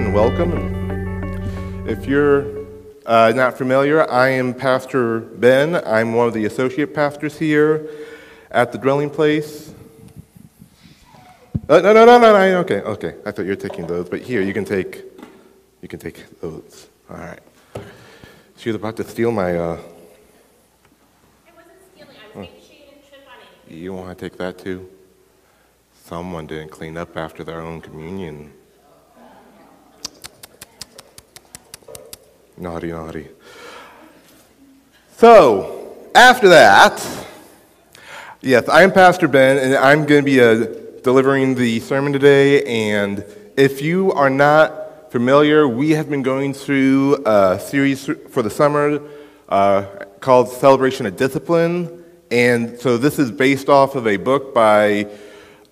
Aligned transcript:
and 0.00 0.14
welcome. 0.14 1.86
If 1.86 2.06
you're 2.06 2.64
uh, 3.04 3.32
not 3.36 3.58
familiar, 3.58 4.10
I 4.10 4.30
am 4.30 4.54
Pastor 4.54 5.20
Ben. 5.20 5.74
I'm 5.84 6.14
one 6.14 6.26
of 6.26 6.32
the 6.32 6.46
associate 6.46 6.94
pastors 6.94 7.38
here 7.38 7.86
at 8.50 8.72
the 8.72 8.78
dwelling 8.78 9.10
place. 9.10 9.74
Uh, 11.68 11.80
no, 11.80 11.92
no, 11.92 12.06
no, 12.06 12.18
no, 12.18 12.32
no. 12.32 12.58
Okay, 12.60 12.80
okay. 12.80 13.16
I 13.26 13.30
thought 13.30 13.42
you 13.42 13.50
were 13.50 13.56
taking 13.56 13.86
those, 13.86 14.08
but 14.08 14.22
here 14.22 14.40
you 14.40 14.54
can 14.54 14.64
take, 14.64 15.04
you 15.82 15.88
can 15.88 15.98
take 15.98 16.40
those. 16.40 16.88
All 17.10 17.18
right. 17.18 17.40
She 18.56 18.70
was 18.70 18.76
about 18.76 18.96
to 18.96 19.04
steal 19.04 19.30
my. 19.32 19.54
Uh, 19.54 19.62
I 19.62 19.76
wasn't 21.54 21.74
stealing. 21.94 22.16
I 22.16 22.38
was 22.38 22.48
making 22.48 22.60
sure 22.62 22.74
you 22.74 22.84
didn't 22.86 23.06
trip 23.06 23.20
on 23.28 23.34
anything. 23.66 23.82
you 23.82 23.92
want 23.92 24.18
to 24.18 24.28
take 24.28 24.38
that 24.38 24.58
too? 24.58 24.88
Someone 26.04 26.46
didn't 26.46 26.70
clean 26.70 26.96
up 26.96 27.18
after 27.18 27.44
their 27.44 27.60
own 27.60 27.82
communion. 27.82 28.54
Naughty, 32.60 32.88
naughty. 32.88 33.26
So, 35.16 35.96
after 36.14 36.50
that, 36.50 37.02
yes, 38.42 38.68
I'm 38.68 38.92
Pastor 38.92 39.28
Ben, 39.28 39.56
and 39.56 39.74
I'm 39.76 40.04
going 40.04 40.22
to 40.22 40.26
be 40.26 40.42
uh, 40.42 41.00
delivering 41.02 41.54
the 41.54 41.80
sermon 41.80 42.12
today. 42.12 42.62
And 42.90 43.24
if 43.56 43.80
you 43.80 44.12
are 44.12 44.28
not 44.28 45.10
familiar, 45.10 45.66
we 45.66 45.92
have 45.92 46.10
been 46.10 46.22
going 46.22 46.52
through 46.52 47.22
a 47.24 47.58
series 47.58 48.04
for 48.28 48.42
the 48.42 48.50
summer 48.50 49.08
uh, 49.48 49.86
called 50.20 50.50
Celebration 50.50 51.06
of 51.06 51.16
Discipline. 51.16 52.04
And 52.30 52.78
so 52.78 52.98
this 52.98 53.18
is 53.18 53.30
based 53.30 53.70
off 53.70 53.94
of 53.94 54.06
a 54.06 54.18
book 54.18 54.54
by 54.54 55.06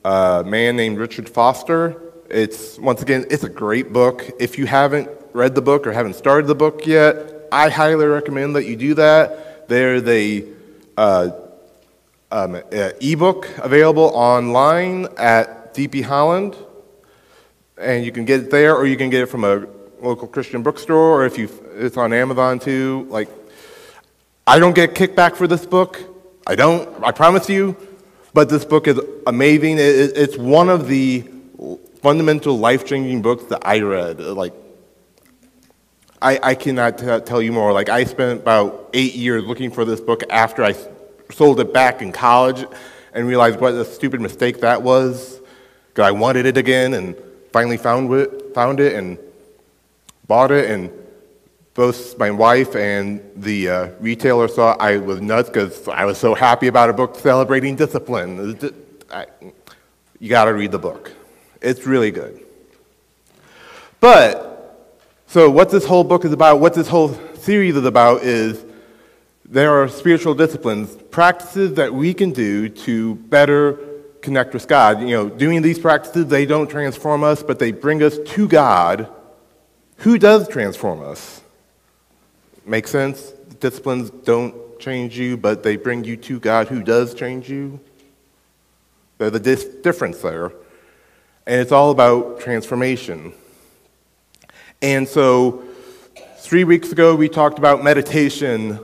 a 0.06 0.42
man 0.42 0.76
named 0.76 0.96
Richard 0.96 1.28
Foster. 1.28 2.00
It's, 2.30 2.78
once 2.78 3.02
again, 3.02 3.26
it's 3.28 3.44
a 3.44 3.50
great 3.50 3.92
book. 3.92 4.30
If 4.40 4.56
you 4.56 4.64
haven't 4.64 5.17
read 5.38 5.54
the 5.54 5.62
book 5.62 5.86
or 5.86 5.92
haven't 5.92 6.14
started 6.14 6.46
the 6.48 6.54
book 6.54 6.84
yet, 6.84 7.14
I 7.52 7.70
highly 7.70 8.06
recommend 8.06 8.56
that 8.56 8.64
you 8.66 8.76
do 8.76 8.94
that. 8.94 9.68
There's 9.68 10.02
a 10.06 10.44
uh, 10.96 11.30
um, 12.32 12.56
ebook 13.00 13.48
available 13.58 14.10
online 14.14 15.06
at 15.16 15.74
DP 15.74 16.02
Holland, 16.02 16.56
and 17.78 18.04
you 18.04 18.10
can 18.10 18.24
get 18.24 18.40
it 18.40 18.50
there, 18.50 18.74
or 18.76 18.84
you 18.84 18.96
can 18.96 19.10
get 19.10 19.22
it 19.22 19.26
from 19.26 19.44
a 19.44 19.64
local 20.02 20.26
Christian 20.26 20.62
bookstore, 20.62 21.22
or 21.22 21.24
if 21.24 21.38
you, 21.38 21.48
it's 21.76 21.96
on 21.96 22.12
Amazon 22.12 22.58
too. 22.58 23.06
Like, 23.08 23.28
I 24.46 24.58
don't 24.58 24.74
get 24.74 24.94
kickback 24.94 25.36
for 25.36 25.46
this 25.46 25.64
book. 25.64 26.00
I 26.46 26.56
don't. 26.56 27.04
I 27.04 27.12
promise 27.12 27.48
you. 27.48 27.76
But 28.34 28.48
this 28.48 28.64
book 28.64 28.86
is 28.88 28.98
amazing. 29.26 29.78
It- 29.78 29.96
it- 30.04 30.16
It's 30.16 30.36
one 30.36 30.68
of 30.68 30.86
the 30.88 31.24
fundamental 32.02 32.58
life-changing 32.58 33.22
books 33.22 33.44
that 33.50 33.60
I 33.66 33.80
read. 33.80 34.20
Like, 34.20 34.52
I, 36.20 36.38
I 36.42 36.54
cannot 36.54 36.98
t- 36.98 37.20
tell 37.20 37.40
you 37.40 37.52
more. 37.52 37.72
Like, 37.72 37.88
I 37.88 38.04
spent 38.04 38.40
about 38.40 38.90
eight 38.92 39.14
years 39.14 39.44
looking 39.44 39.70
for 39.70 39.84
this 39.84 40.00
book 40.00 40.22
after 40.30 40.64
I 40.64 40.70
s- 40.70 40.88
sold 41.30 41.60
it 41.60 41.72
back 41.72 42.02
in 42.02 42.10
college 42.12 42.64
and 43.12 43.26
realized 43.26 43.60
what 43.60 43.74
a 43.74 43.84
stupid 43.84 44.20
mistake 44.20 44.60
that 44.60 44.82
was. 44.82 45.40
Because 45.88 46.08
I 46.08 46.10
wanted 46.10 46.46
it 46.46 46.56
again 46.56 46.94
and 46.94 47.14
finally 47.52 47.76
found 47.76 48.12
it, 48.12 48.52
found 48.54 48.80
it 48.80 48.94
and 48.94 49.18
bought 50.26 50.50
it. 50.50 50.70
And 50.70 50.90
both 51.74 52.18
my 52.18 52.30
wife 52.32 52.74
and 52.74 53.20
the 53.36 53.68
uh, 53.68 53.88
retailer 54.00 54.48
thought 54.48 54.80
I 54.80 54.96
was 54.96 55.20
nuts 55.20 55.48
because 55.48 55.86
I 55.86 56.04
was 56.04 56.18
so 56.18 56.34
happy 56.34 56.66
about 56.66 56.90
a 56.90 56.92
book 56.92 57.16
celebrating 57.16 57.76
discipline. 57.76 58.58
I- 59.12 59.26
you 60.20 60.28
got 60.28 60.46
to 60.46 60.52
read 60.54 60.72
the 60.72 60.80
book, 60.80 61.12
it's 61.62 61.86
really 61.86 62.10
good. 62.10 62.44
But 64.00 64.47
so, 65.30 65.50
what 65.50 65.68
this 65.68 65.84
whole 65.84 66.04
book 66.04 66.24
is 66.24 66.32
about, 66.32 66.58
what 66.58 66.72
this 66.72 66.88
whole 66.88 67.12
series 67.34 67.76
is 67.76 67.84
about, 67.84 68.22
is 68.22 68.64
there 69.44 69.78
are 69.78 69.86
spiritual 69.86 70.34
disciplines, 70.34 70.96
practices 71.10 71.74
that 71.74 71.92
we 71.92 72.14
can 72.14 72.32
do 72.32 72.70
to 72.70 73.16
better 73.16 73.78
connect 74.22 74.54
with 74.54 74.66
God. 74.66 75.02
You 75.02 75.08
know, 75.08 75.28
doing 75.28 75.60
these 75.60 75.78
practices, 75.78 76.28
they 76.28 76.46
don't 76.46 76.70
transform 76.70 77.24
us, 77.24 77.42
but 77.42 77.58
they 77.58 77.72
bring 77.72 78.02
us 78.02 78.16
to 78.18 78.48
God, 78.48 79.06
who 79.98 80.16
does 80.18 80.48
transform 80.48 81.02
us. 81.02 81.42
Make 82.64 82.88
sense? 82.88 83.32
Disciplines 83.60 84.08
don't 84.08 84.80
change 84.80 85.18
you, 85.18 85.36
but 85.36 85.62
they 85.62 85.76
bring 85.76 86.04
you 86.04 86.16
to 86.16 86.40
God, 86.40 86.68
who 86.68 86.82
does 86.82 87.12
change 87.12 87.50
you. 87.50 87.80
There's 89.18 89.34
a 89.34 89.80
difference 89.82 90.22
there. 90.22 90.52
And 91.46 91.60
it's 91.60 91.72
all 91.72 91.90
about 91.90 92.40
transformation. 92.40 93.34
And 94.80 95.08
so, 95.08 95.64
three 96.36 96.62
weeks 96.62 96.92
ago, 96.92 97.16
we 97.16 97.28
talked 97.28 97.58
about 97.58 97.82
meditation 97.82 98.78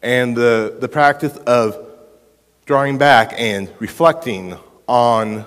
and 0.00 0.36
the, 0.36 0.76
the 0.78 0.88
practice 0.88 1.36
of 1.38 1.76
drawing 2.66 2.98
back 2.98 3.32
and 3.36 3.68
reflecting 3.80 4.56
on 4.86 5.44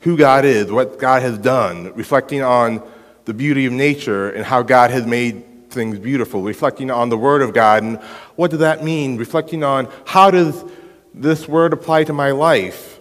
who 0.00 0.16
God 0.16 0.44
is, 0.44 0.70
what 0.70 1.00
God 1.00 1.22
has 1.22 1.38
done, 1.38 1.92
reflecting 1.94 2.42
on 2.42 2.88
the 3.24 3.34
beauty 3.34 3.66
of 3.66 3.72
nature 3.72 4.30
and 4.30 4.44
how 4.44 4.62
God 4.62 4.92
has 4.92 5.04
made 5.06 5.70
things 5.70 5.98
beautiful, 5.98 6.42
reflecting 6.42 6.88
on 6.88 7.08
the 7.08 7.18
Word 7.18 7.42
of 7.42 7.52
God 7.52 7.82
and 7.82 7.98
what 8.36 8.52
does 8.52 8.60
that 8.60 8.84
mean, 8.84 9.16
reflecting 9.16 9.64
on 9.64 9.88
how 10.06 10.30
does 10.30 10.64
this 11.12 11.48
Word 11.48 11.72
apply 11.72 12.04
to 12.04 12.12
my 12.12 12.30
life. 12.30 13.00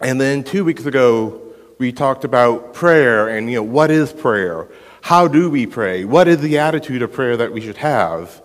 And 0.00 0.18
then 0.18 0.42
two 0.42 0.64
weeks 0.64 0.86
ago, 0.86 1.52
we 1.78 1.92
talked 1.92 2.24
about 2.24 2.72
prayer 2.72 3.28
and, 3.28 3.50
you 3.50 3.56
know, 3.56 3.62
what 3.62 3.90
is 3.90 4.10
prayer? 4.10 4.68
How 5.02 5.26
do 5.26 5.50
we 5.50 5.66
pray? 5.66 6.04
What 6.04 6.28
is 6.28 6.38
the 6.38 6.58
attitude 6.58 7.02
of 7.02 7.12
prayer 7.12 7.36
that 7.36 7.52
we 7.52 7.60
should 7.60 7.76
have? 7.78 8.40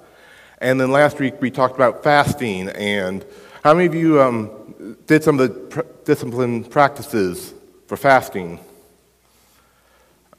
And 0.57 0.81
then 0.81 0.91
last 0.91 1.19
week, 1.19 1.39
we 1.39 1.51
talked 1.51 1.75
about 1.75 2.03
fasting. 2.03 2.69
And 2.69 3.23
how 3.63 3.75
many 3.75 3.85
of 3.85 3.93
you 3.93 4.19
um, 4.19 4.97
did 5.05 5.23
some 5.23 5.39
of 5.39 5.47
the 5.47 5.59
pr- 5.59 5.81
discipline 6.03 6.63
practices 6.63 7.53
for 7.85 7.95
fasting? 7.95 8.59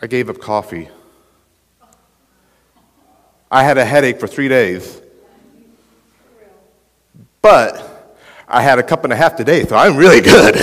I 0.03 0.09
gave 0.09 0.29
up 0.29 0.41
coffee. 0.41 0.89
I 3.49 3.63
had 3.63 3.79
a 3.79 3.85
headache 3.85 4.19
for 4.19 4.27
three 4.27 4.49
days. 4.49 5.01
But 7.41 8.17
I 8.49 8.61
had 8.61 8.81
a 8.81 8.83
cup 8.83 9.05
and 9.05 9.13
a 9.13 9.17
half 9.17 9.37
today, 9.37 9.65
so 9.65 9.77
I'm 9.77 9.97
really 9.97 10.21
good. 10.21 10.57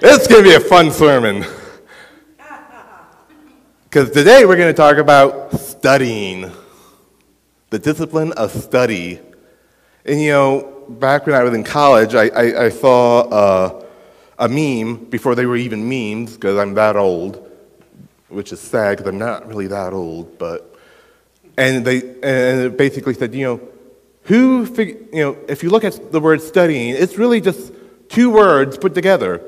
It's 0.00 0.26
going 0.26 0.42
to 0.42 0.48
be 0.48 0.54
a 0.54 0.60
fun 0.60 0.90
sermon. 0.90 1.44
Because 3.94 4.10
today 4.10 4.44
we're 4.44 4.56
going 4.56 4.74
to 4.74 4.76
talk 4.76 4.96
about 4.96 5.52
studying, 5.52 6.50
the 7.70 7.78
discipline 7.78 8.32
of 8.32 8.50
study. 8.50 9.20
And 10.04 10.20
you 10.20 10.32
know, 10.32 10.84
back 10.88 11.26
when 11.26 11.36
I 11.36 11.44
was 11.44 11.54
in 11.54 11.62
college, 11.62 12.12
I, 12.16 12.24
I, 12.26 12.64
I 12.64 12.68
saw 12.70 13.84
a 14.36 14.48
meme 14.48 15.04
before 15.04 15.36
they 15.36 15.46
were 15.46 15.54
even 15.54 15.88
memes, 15.88 16.34
because 16.34 16.58
I'm 16.58 16.74
that 16.74 16.96
old, 16.96 17.48
which 18.30 18.52
is 18.52 18.58
sad 18.58 18.98
because 18.98 19.08
I'm 19.12 19.18
not 19.20 19.46
really 19.46 19.68
that 19.68 19.92
old, 19.92 20.38
but. 20.38 20.76
And, 21.56 21.84
they, 21.84 22.00
and 22.00 22.62
it 22.62 22.76
basically 22.76 23.14
said, 23.14 23.32
you 23.32 23.44
know, 23.44 23.60
who, 24.24 24.66
fig- 24.66 25.06
you 25.12 25.20
know, 25.20 25.38
if 25.46 25.62
you 25.62 25.70
look 25.70 25.84
at 25.84 26.10
the 26.10 26.18
word 26.18 26.42
studying, 26.42 26.96
it's 26.96 27.16
really 27.16 27.40
just 27.40 27.72
two 28.08 28.28
words 28.28 28.76
put 28.76 28.92
together 28.92 29.40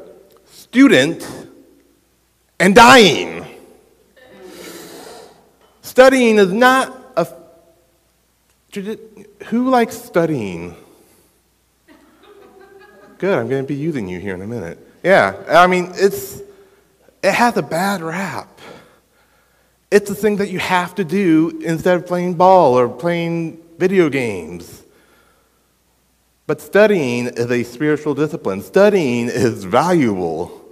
student 0.44 1.28
and 2.60 2.76
dying. 2.76 3.45
Studying 5.96 6.36
is 6.36 6.52
not 6.52 6.94
a. 7.16 7.26
Who 9.46 9.70
likes 9.70 9.96
studying? 9.96 10.76
Good, 13.16 13.38
I'm 13.38 13.48
going 13.48 13.64
to 13.64 13.66
be 13.66 13.76
using 13.76 14.06
you 14.06 14.20
here 14.20 14.34
in 14.34 14.42
a 14.42 14.46
minute. 14.46 14.76
Yeah, 15.02 15.42
I 15.48 15.66
mean, 15.66 15.92
it's, 15.94 16.43
it 17.22 17.32
has 17.32 17.56
a 17.56 17.62
bad 17.62 18.02
rap. 18.02 18.60
It's 19.90 20.10
a 20.10 20.14
thing 20.14 20.37
that 20.37 20.50
you 20.50 20.58
have 20.58 20.94
to 20.96 21.04
do 21.04 21.62
instead 21.64 21.96
of 21.96 22.06
playing 22.06 22.34
ball 22.34 22.78
or 22.78 22.90
playing 22.90 23.56
video 23.78 24.10
games. 24.10 24.82
But 26.46 26.60
studying 26.60 27.28
is 27.28 27.50
a 27.50 27.62
spiritual 27.62 28.14
discipline. 28.14 28.60
Studying 28.60 29.28
is 29.28 29.64
valuable. 29.64 30.62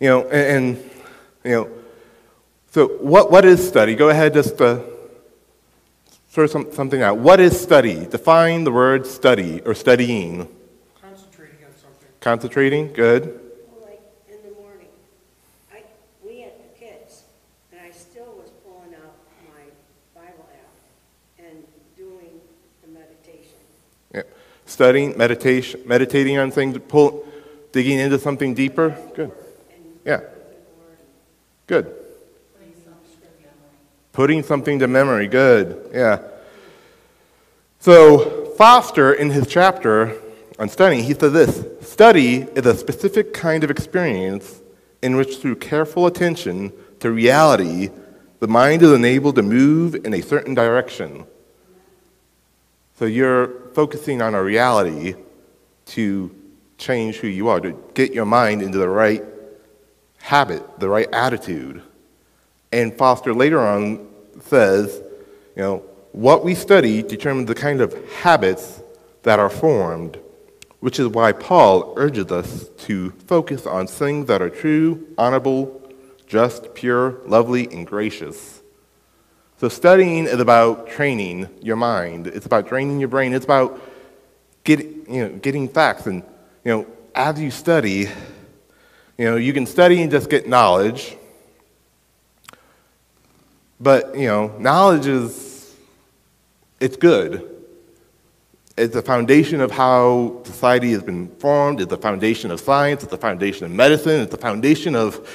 You 0.00 0.08
know, 0.08 0.22
and, 0.22 0.76
and 0.76 0.90
you 1.44 1.50
know, 1.52 1.81
so 2.72 2.88
what, 2.88 3.30
what 3.30 3.44
is 3.44 3.68
study? 3.68 3.94
Go 3.94 4.08
ahead, 4.08 4.32
just 4.32 4.58
uh, 4.58 4.80
throw 6.30 6.46
some, 6.46 6.72
something 6.72 7.02
out. 7.02 7.18
What 7.18 7.38
is 7.38 7.60
study? 7.60 8.06
Define 8.06 8.64
the 8.64 8.72
word 8.72 9.06
study 9.06 9.60
or 9.60 9.74
studying. 9.74 10.48
Concentrating 11.02 11.58
on 11.66 11.72
something. 11.76 12.08
Concentrating, 12.20 12.92
good. 12.94 13.40
Well, 13.68 13.90
like 13.90 14.00
in 14.26 14.38
the 14.42 14.58
morning, 14.58 14.88
I, 15.70 15.82
we 16.24 16.40
had 16.40 16.52
the 16.52 16.80
kids, 16.80 17.24
and 17.72 17.80
I 17.82 17.90
still 17.90 18.32
was 18.38 18.50
pulling 18.64 18.94
out 18.94 19.16
my 19.46 19.64
Bible 20.18 20.48
app 20.54 21.44
and 21.46 21.64
doing 21.94 22.40
the 22.80 22.88
meditation. 22.88 23.58
Yeah. 24.14 24.22
Studying, 24.64 25.18
meditation, 25.18 25.82
meditating 25.84 26.38
on 26.38 26.50
things, 26.50 26.78
pull, 26.88 27.26
digging 27.72 27.98
into 27.98 28.18
something 28.18 28.54
deeper. 28.54 28.96
Good. 29.14 29.30
Yeah. 30.06 30.20
Good. 31.66 31.98
Putting 34.12 34.42
something 34.42 34.78
to 34.78 34.86
memory. 34.86 35.26
Good. 35.26 35.90
Yeah. 35.92 36.20
So, 37.78 38.52
Foster, 38.56 39.12
in 39.14 39.30
his 39.30 39.46
chapter 39.46 40.16
on 40.58 40.68
studying, 40.68 41.04
he 41.04 41.14
said 41.14 41.32
this 41.32 41.64
Study 41.80 42.42
is 42.54 42.66
a 42.66 42.76
specific 42.76 43.32
kind 43.32 43.64
of 43.64 43.70
experience 43.70 44.60
in 45.02 45.16
which, 45.16 45.38
through 45.38 45.56
careful 45.56 46.06
attention 46.06 46.72
to 47.00 47.10
reality, 47.10 47.90
the 48.40 48.48
mind 48.48 48.82
is 48.82 48.92
enabled 48.92 49.36
to 49.36 49.42
move 49.42 49.94
in 49.94 50.14
a 50.14 50.20
certain 50.20 50.54
direction. 50.54 51.24
So, 52.98 53.06
you're 53.06 53.48
focusing 53.74 54.20
on 54.20 54.34
a 54.34 54.42
reality 54.42 55.14
to 55.86 56.34
change 56.78 57.16
who 57.16 57.28
you 57.28 57.48
are, 57.48 57.60
to 57.60 57.72
get 57.94 58.12
your 58.12 58.26
mind 58.26 58.62
into 58.62 58.78
the 58.78 58.88
right 58.88 59.24
habit, 60.18 60.78
the 60.78 60.88
right 60.88 61.08
attitude. 61.12 61.82
And 62.72 62.96
Foster 62.96 63.34
later 63.34 63.60
on 63.60 64.08
says, 64.40 65.02
you 65.54 65.62
know, 65.62 65.84
what 66.12 66.44
we 66.44 66.54
study 66.54 67.02
determines 67.02 67.48
the 67.48 67.54
kind 67.54 67.80
of 67.80 67.94
habits 68.10 68.82
that 69.22 69.38
are 69.38 69.50
formed, 69.50 70.18
which 70.80 70.98
is 70.98 71.08
why 71.08 71.32
Paul 71.32 71.94
urges 71.96 72.32
us 72.32 72.68
to 72.86 73.10
focus 73.26 73.66
on 73.66 73.86
things 73.86 74.26
that 74.26 74.42
are 74.42 74.50
true, 74.50 75.06
honorable, 75.16 75.80
just, 76.26 76.74
pure, 76.74 77.20
lovely, 77.26 77.70
and 77.70 77.86
gracious. 77.86 78.62
So 79.58 79.68
studying 79.68 80.24
is 80.26 80.40
about 80.40 80.88
training 80.88 81.48
your 81.60 81.76
mind. 81.76 82.26
It's 82.26 82.46
about 82.46 82.66
training 82.66 82.98
your 82.98 83.08
brain. 83.08 83.32
It's 83.32 83.44
about 83.44 83.80
getting, 84.64 85.14
you 85.14 85.28
know, 85.28 85.36
getting 85.36 85.68
facts. 85.68 86.06
And 86.06 86.22
you 86.64 86.72
know, 86.72 86.86
as 87.14 87.40
you 87.40 87.50
study, 87.50 88.08
you 89.18 89.24
know, 89.24 89.36
you 89.36 89.52
can 89.52 89.66
study 89.66 90.02
and 90.02 90.10
just 90.10 90.28
get 90.28 90.48
knowledge. 90.48 91.16
But, 93.82 94.16
you 94.16 94.28
know, 94.28 94.56
knowledge 94.58 95.06
is, 95.06 95.74
it's 96.78 96.96
good. 96.96 97.48
It's 98.76 98.94
the 98.94 99.02
foundation 99.02 99.60
of 99.60 99.72
how 99.72 100.40
society 100.44 100.92
has 100.92 101.02
been 101.02 101.28
formed. 101.36 101.80
It's 101.80 101.90
the 101.90 101.98
foundation 101.98 102.52
of 102.52 102.60
science. 102.60 103.02
It's 103.02 103.10
the 103.10 103.18
foundation 103.18 103.66
of 103.66 103.72
medicine. 103.72 104.20
It's 104.20 104.30
the 104.30 104.38
foundation 104.38 104.94
of 104.94 105.28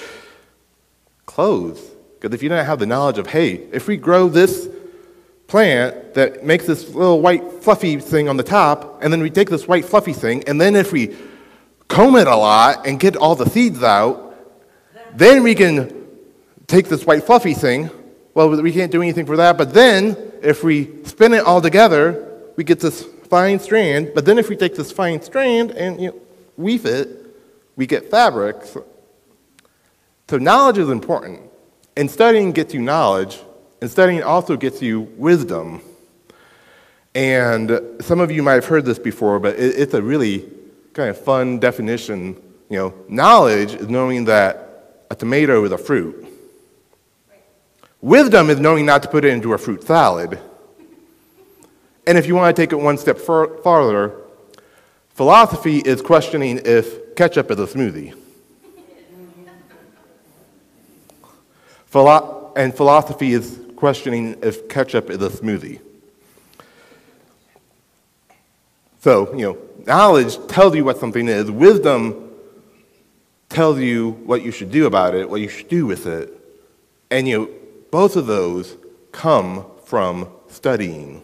clothes. 1.25 1.81
Because 2.19 2.33
if 2.33 2.41
you 2.41 2.47
don't 2.47 2.65
have 2.65 2.79
the 2.79 2.85
knowledge 2.85 3.17
of, 3.17 3.27
hey, 3.27 3.67
if 3.73 3.85
we 3.85 3.97
grow 3.97 4.29
this 4.29 4.69
plant 5.47 6.13
that 6.13 6.45
makes 6.45 6.65
this 6.65 6.87
little 6.95 7.19
white 7.19 7.43
fluffy 7.61 7.99
thing 7.99 8.29
on 8.29 8.37
the 8.37 8.43
top, 8.43 9.03
and 9.03 9.11
then 9.11 9.21
we 9.21 9.29
take 9.29 9.49
this 9.49 9.67
white 9.67 9.83
fluffy 9.83 10.13
thing, 10.13 10.43
and 10.47 10.59
then 10.59 10.73
if 10.73 10.93
we 10.93 11.17
comb 11.89 12.15
it 12.15 12.27
a 12.27 12.35
lot 12.35 12.87
and 12.87 12.97
get 12.97 13.17
all 13.17 13.35
the 13.35 13.49
seeds 13.49 13.83
out, 13.83 14.35
then 15.17 15.43
we 15.43 15.53
can 15.53 16.07
take 16.65 16.87
this 16.87 17.05
white 17.05 17.25
fluffy 17.25 17.53
thing. 17.53 17.89
Well, 18.37 18.61
we 18.61 18.71
can't 18.71 18.91
do 18.91 19.01
anything 19.01 19.25
for 19.25 19.37
that, 19.37 19.57
but 19.57 19.73
then 19.73 20.15
if 20.43 20.63
we 20.63 21.03
spin 21.05 21.33
it 21.33 21.43
all 21.43 21.59
together, 21.59 22.39
we 22.55 22.63
get 22.63 22.79
this 22.79 23.01
fine 23.01 23.59
strand. 23.59 24.11
But 24.13 24.25
then 24.25 24.37
if 24.37 24.47
we 24.47 24.55
take 24.55 24.75
this 24.75 24.91
fine 24.91 25.23
strand 25.23 25.71
and 25.71 25.99
you 25.99 26.09
know, 26.09 26.21
weave 26.55 26.85
it, 26.85 27.09
we 27.75 27.87
get 27.87 28.11
fabric. 28.11 28.57
So, 30.29 30.37
knowledge 30.37 30.77
is 30.77 30.89
important. 30.89 31.49
And 31.95 32.11
studying 32.11 32.51
gets 32.51 32.75
you 32.75 32.79
knowledge, 32.79 33.39
and 33.81 33.89
studying 33.89 34.21
also 34.21 34.55
gets 34.55 34.83
you 34.83 35.11
wisdom. 35.17 35.81
And 37.15 37.81
some 38.01 38.19
of 38.19 38.29
you 38.29 38.43
might 38.43 38.53
have 38.53 38.67
heard 38.67 38.85
this 38.85 38.99
before, 38.99 39.39
but 39.39 39.55
it's 39.57 39.95
a 39.95 40.01
really 40.03 40.47
kind 40.93 41.09
of 41.09 41.19
fun 41.19 41.57
definition. 41.57 42.39
You 42.69 42.77
know, 42.77 42.93
knowledge 43.09 43.73
is 43.73 43.89
knowing 43.89 44.25
that 44.25 45.05
a 45.09 45.15
tomato 45.15 45.65
is 45.65 45.71
a 45.71 45.77
fruit. 45.79 46.26
Wisdom 48.01 48.49
is 48.49 48.59
knowing 48.59 48.85
not 48.85 49.03
to 49.03 49.09
put 49.09 49.25
it 49.25 49.29
into 49.29 49.53
a 49.53 49.57
fruit 49.57 49.83
salad. 49.83 50.39
And 52.05 52.17
if 52.17 52.27
you 52.27 52.35
want 52.35 52.55
to 52.55 52.61
take 52.61 52.71
it 52.71 52.77
one 52.77 52.97
step 52.97 53.17
far- 53.17 53.57
farther, 53.57 54.13
philosophy 55.09 55.79
is 55.79 56.01
questioning 56.01 56.61
if 56.63 57.15
ketchup 57.15 57.51
is 57.51 57.59
a 57.59 57.65
smoothie. 57.65 58.15
Philo- 61.87 62.53
and 62.55 62.75
philosophy 62.75 63.33
is 63.33 63.59
questioning 63.75 64.37
if 64.41 64.69
ketchup 64.69 65.09
is 65.09 65.21
a 65.21 65.29
smoothie. 65.29 65.79
So, 68.99 69.33
you 69.33 69.45
know, 69.45 69.57
knowledge 69.85 70.37
tells 70.47 70.75
you 70.75 70.83
what 70.83 70.97
something 70.97 71.27
is, 71.27 71.49
wisdom 71.49 72.31
tells 73.49 73.79
you 73.79 74.11
what 74.25 74.43
you 74.43 74.51
should 74.51 74.71
do 74.71 74.85
about 74.85 75.15
it, 75.15 75.29
what 75.29 75.41
you 75.41 75.47
should 75.47 75.69
do 75.69 75.85
with 75.85 76.05
it. 76.07 76.33
And 77.09 77.27
you 77.27 77.39
know, 77.39 77.49
both 77.91 78.15
of 78.15 78.27
those 78.27 78.75
come 79.11 79.65
from 79.85 80.29
studying. 80.49 81.23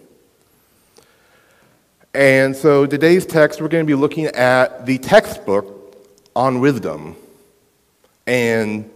And 2.14 2.56
so 2.56 2.86
today's 2.86 3.26
text, 3.26 3.62
we're 3.62 3.68
going 3.68 3.86
to 3.86 3.88
be 3.88 3.96
looking 3.96 4.26
at 4.26 4.86
the 4.86 4.98
textbook 5.00 5.98
on 6.36 6.60
wisdom. 6.60 7.16
And 8.28 8.90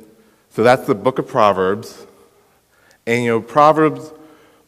so 0.51 0.63
that's 0.63 0.85
the 0.85 0.95
book 0.95 1.19
of 1.19 1.27
Proverbs. 1.27 2.05
And 3.05 3.23
you 3.23 3.31
know, 3.31 3.41
Proverbs 3.41 4.11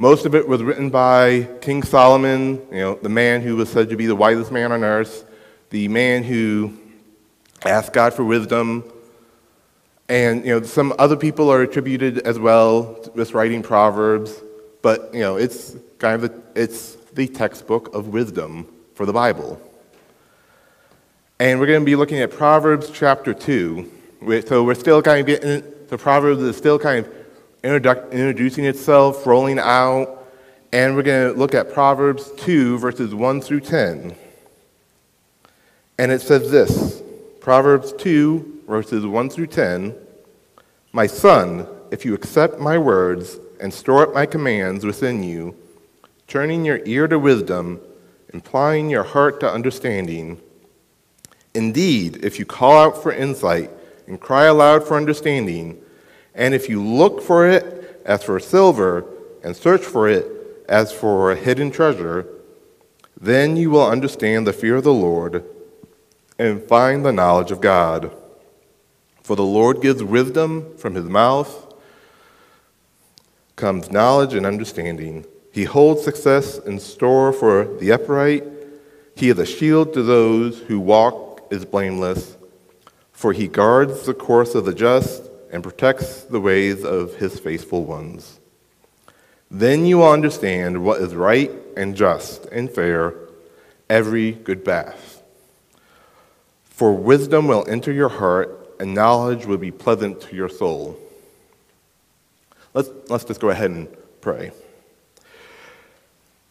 most 0.02 0.26
of 0.26 0.34
it 0.34 0.48
was 0.48 0.64
written 0.64 0.90
by 0.90 1.44
King 1.60 1.84
Solomon, 1.84 2.66
you 2.72 2.78
know, 2.78 2.96
the 2.96 3.10
man 3.10 3.42
who 3.42 3.58
was 3.58 3.68
said 3.68 3.90
to 3.90 3.98
be 3.98 4.06
the 4.06 4.16
wisest 4.16 4.50
man 4.50 4.72
on 4.72 4.82
earth, 4.82 5.26
the 5.72 5.90
man 5.90 6.24
who 6.24 6.74
asked 7.66 7.92
God 7.92 8.14
for 8.14 8.24
wisdom. 8.24 8.86
And, 10.10 10.44
you 10.44 10.60
know, 10.60 10.66
some 10.66 10.92
other 10.98 11.16
people 11.16 11.52
are 11.52 11.62
attributed 11.62 12.18
as 12.20 12.40
well 12.40 13.00
with 13.14 13.36
writing 13.36 13.62
Proverbs, 13.62 14.42
but, 14.82 15.14
you 15.14 15.20
know, 15.20 15.38
it's 15.38 15.76
kind 16.00 16.24
of 16.24 16.32
the, 16.32 16.60
it's 16.60 16.96
the 17.14 17.28
textbook 17.28 17.94
of 17.94 18.08
wisdom 18.08 18.68
for 18.96 19.06
the 19.06 19.14
Bible. 19.14 19.62
And 21.40 21.60
we're 21.60 21.68
going 21.68 21.82
to 21.82 21.86
be 21.86 21.96
looking 21.96 22.20
at 22.20 22.32
Proverbs 22.32 22.90
chapter 22.92 23.36
2. 23.36 23.92
So 24.48 24.64
we're 24.64 24.74
still 24.74 25.04
kind 25.04 25.20
of 25.20 25.26
getting, 25.28 25.64
the 25.88 25.98
Proverbs 25.98 26.42
is 26.42 26.58
still 26.58 26.80
kind 26.80 27.06
of 27.06 27.14
introducing 27.64 28.66
itself, 28.66 29.28
rolling 29.28 29.60
out, 29.60 30.28
and 30.74 30.96
we're 30.96 31.04
going 31.04 31.32
to 31.32 31.40
look 31.40 31.54
at 31.54 31.72
Proverbs 31.72 32.32
2, 32.38 32.80
verses 32.80 33.14
1 33.14 33.42
through 33.42 33.62
10. 33.62 34.16
And 36.00 36.12
it 36.12 36.22
says 36.22 36.50
this 36.50 37.04
Proverbs 37.42 37.94
2, 37.94 38.64
verses 38.68 39.06
1 39.06 39.30
through 39.30 39.48
10 39.48 39.96
My 40.92 41.06
son, 41.06 41.68
if 41.92 42.04
you 42.04 42.16
accept 42.16 42.60
my 42.60 42.78
words 42.80 43.40
and 43.60 43.72
store 43.72 44.04
up 44.04 44.14
my 44.14 44.26
commands 44.26 44.84
within 44.84 45.22
you, 45.22 45.56
turning 46.28 46.66
your 46.66 46.82
ear 46.86 47.08
to 47.08 47.20
wisdom, 47.20 47.80
implying 48.34 48.90
your 48.90 49.04
heart 49.04 49.40
to 49.42 49.52
understanding, 49.52 50.42
indeed, 51.54 52.24
if 52.24 52.40
you 52.40 52.46
call 52.46 52.78
out 52.86 53.04
for 53.04 53.12
insight 53.12 53.70
and 54.08 54.20
cry 54.20 54.46
aloud 54.46 54.88
for 54.88 54.98
understanding, 54.98 55.80
and 56.34 56.56
if 56.56 56.68
you 56.68 56.84
look 56.84 57.22
for 57.22 57.48
it 57.48 58.02
as 58.06 58.24
for 58.24 58.40
silver 58.40 59.06
and 59.44 59.56
search 59.56 59.82
for 59.82 60.10
it 60.10 60.26
as 60.68 60.92
for 60.92 61.32
a 61.32 61.36
hidden 61.36 61.70
treasure, 61.70 62.26
then 63.22 63.56
you 63.56 63.70
will 63.70 63.86
understand 63.86 64.48
the 64.48 64.54
fear 64.54 64.78
of 64.78 64.84
the 64.84 64.94
Lord 64.94 65.44
and 66.40 66.64
find 66.64 67.06
the 67.06 67.14
knowledge 67.14 67.52
of 67.52 67.62
God. 67.62 68.12
For 69.30 69.36
the 69.36 69.44
Lord 69.44 69.84
gives 69.84 70.02
wisdom 70.02 70.76
from 70.76 70.96
his 70.96 71.06
mouth, 71.06 71.72
comes 73.56 73.92
knowledge 73.92 74.34
and 74.34 74.44
understanding. 74.44 75.24
He 75.52 75.66
holds 75.66 76.04
success 76.04 76.58
in 76.58 76.80
store 76.80 77.32
for 77.32 77.66
the 77.78 77.92
upright. 77.92 78.44
He 79.16 79.30
is 79.30 79.38
a 79.38 79.46
shield 79.46 79.94
to 79.94 80.02
those 80.02 80.62
who 80.62 80.80
walk 80.80 81.46
is 81.52 81.64
blameless, 81.64 82.38
for 83.12 83.32
he 83.32 83.48
guards 83.48 84.08
the 84.08 84.16
course 84.16 84.56
of 84.56 84.66
the 84.66 84.74
just 84.74 85.30
and 85.52 85.62
protects 85.62 86.24
the 86.24 86.42
ways 86.42 86.84
of 86.84 87.18
his 87.18 87.40
faithful 87.40 87.86
ones. 87.86 88.40
Then 89.52 89.86
you 89.86 90.00
will 90.00 90.12
understand 90.12 90.84
what 90.84 91.02
is 91.02 91.14
right 91.14 91.52
and 91.78 91.96
just 91.96 92.46
and 92.46 92.68
fair, 92.68 93.14
every 93.92 94.32
good 94.32 94.66
path. 94.66 95.22
For 96.64 96.94
wisdom 96.94 97.48
will 97.48 97.64
enter 97.70 97.92
your 97.92 98.10
heart, 98.10 98.59
and 98.80 98.94
knowledge 98.94 99.46
will 99.46 99.58
be 99.58 99.72
pleasant 99.72 100.22
to 100.22 100.36
your 100.36 100.50
soul. 100.50 100.98
Let's, 102.74 102.90
let's 103.10 103.26
just 103.26 103.40
go 103.40 103.50
ahead 103.50 103.72
and 103.72 103.88
pray. 104.22 104.52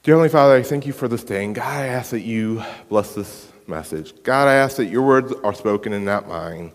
Dear 0.02 0.14
Heavenly 0.14 0.28
Father, 0.28 0.54
I 0.54 0.62
thank 0.62 0.86
you 0.86 0.92
for 0.92 1.08
this 1.08 1.24
day, 1.24 1.44
and 1.44 1.54
God, 1.54 1.66
I 1.66 1.86
ask 1.86 2.10
that 2.10 2.20
you 2.20 2.62
bless 2.88 3.14
this 3.14 3.50
message. 3.66 4.14
God, 4.22 4.48
I 4.48 4.54
ask 4.54 4.76
that 4.76 4.86
your 4.86 5.02
words 5.02 5.32
are 5.44 5.54
spoken 5.54 5.92
and 5.92 6.04
not 6.04 6.28
mine. 6.28 6.72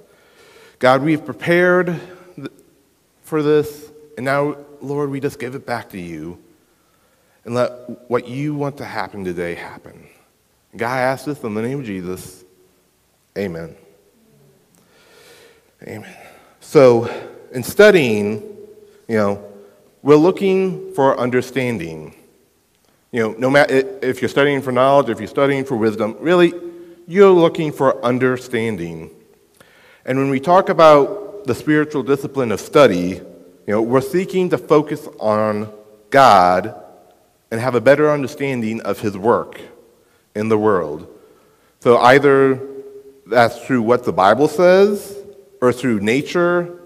God, 0.80 1.02
we've 1.02 1.24
prepared 1.24 2.00
for 3.24 3.42
this, 3.42 3.92
and 4.18 4.26
now, 4.26 4.58
Lord, 4.82 5.10
we 5.10 5.20
just 5.20 5.40
give 5.40 5.56
it 5.56 5.66
back 5.66 5.90
to 5.90 6.00
you 6.00 6.38
and 7.46 7.56
let 7.56 8.10
what 8.10 8.28
you 8.28 8.56
want 8.56 8.78
to 8.78 8.86
happen 8.86 9.24
today 9.24 9.56
happen. 9.56 10.08
God, 10.76 10.92
I 10.92 11.02
ask 11.02 11.26
this 11.26 11.42
in 11.44 11.54
the 11.54 11.62
name 11.62 11.80
of 11.80 11.86
Jesus. 11.86 12.44
Amen. 13.38 13.76
Amen. 15.86 16.16
So, 16.62 17.10
in 17.52 17.62
studying, 17.62 18.42
you 19.10 19.18
know, 19.18 19.52
we're 20.02 20.16
looking 20.16 20.94
for 20.94 21.20
understanding. 21.20 22.16
You 23.12 23.24
know, 23.24 23.32
no 23.34 23.50
matter 23.50 24.00
if 24.02 24.22
you're 24.22 24.30
studying 24.30 24.62
for 24.62 24.72
knowledge, 24.72 25.10
if 25.10 25.20
you're 25.20 25.28
studying 25.28 25.66
for 25.66 25.76
wisdom, 25.76 26.16
really, 26.22 26.54
you're 27.06 27.32
looking 27.32 27.74
for 27.74 28.02
understanding. 28.04 29.12
And 30.06 30.18
when 30.18 30.30
we 30.30 30.40
talk 30.40 30.70
about 30.70 31.46
the 31.48 31.56
spiritual 31.56 32.02
discipline 32.02 32.54
of 32.54 32.62
study, 32.62 33.20
you 33.68 33.74
know, 33.74 33.82
we're 33.82 34.00
seeking 34.00 34.50
to 34.52 34.58
focus 34.58 35.10
on 35.20 35.70
God 36.10 36.82
and 37.52 37.60
have 37.60 37.76
a 37.76 37.82
better 37.82 38.10
understanding 38.10 38.80
of 38.82 39.02
His 39.02 39.18
work 39.18 39.60
in 40.34 40.48
the 40.48 40.58
world. 40.58 41.14
So 41.82 41.98
either 41.98 42.62
that's 43.26 43.60
through 43.66 43.82
what 43.82 44.06
the 44.06 44.14
Bible 44.14 44.48
says, 44.48 45.23
or 45.64 45.72
through 45.72 46.02
nature, 46.02 46.78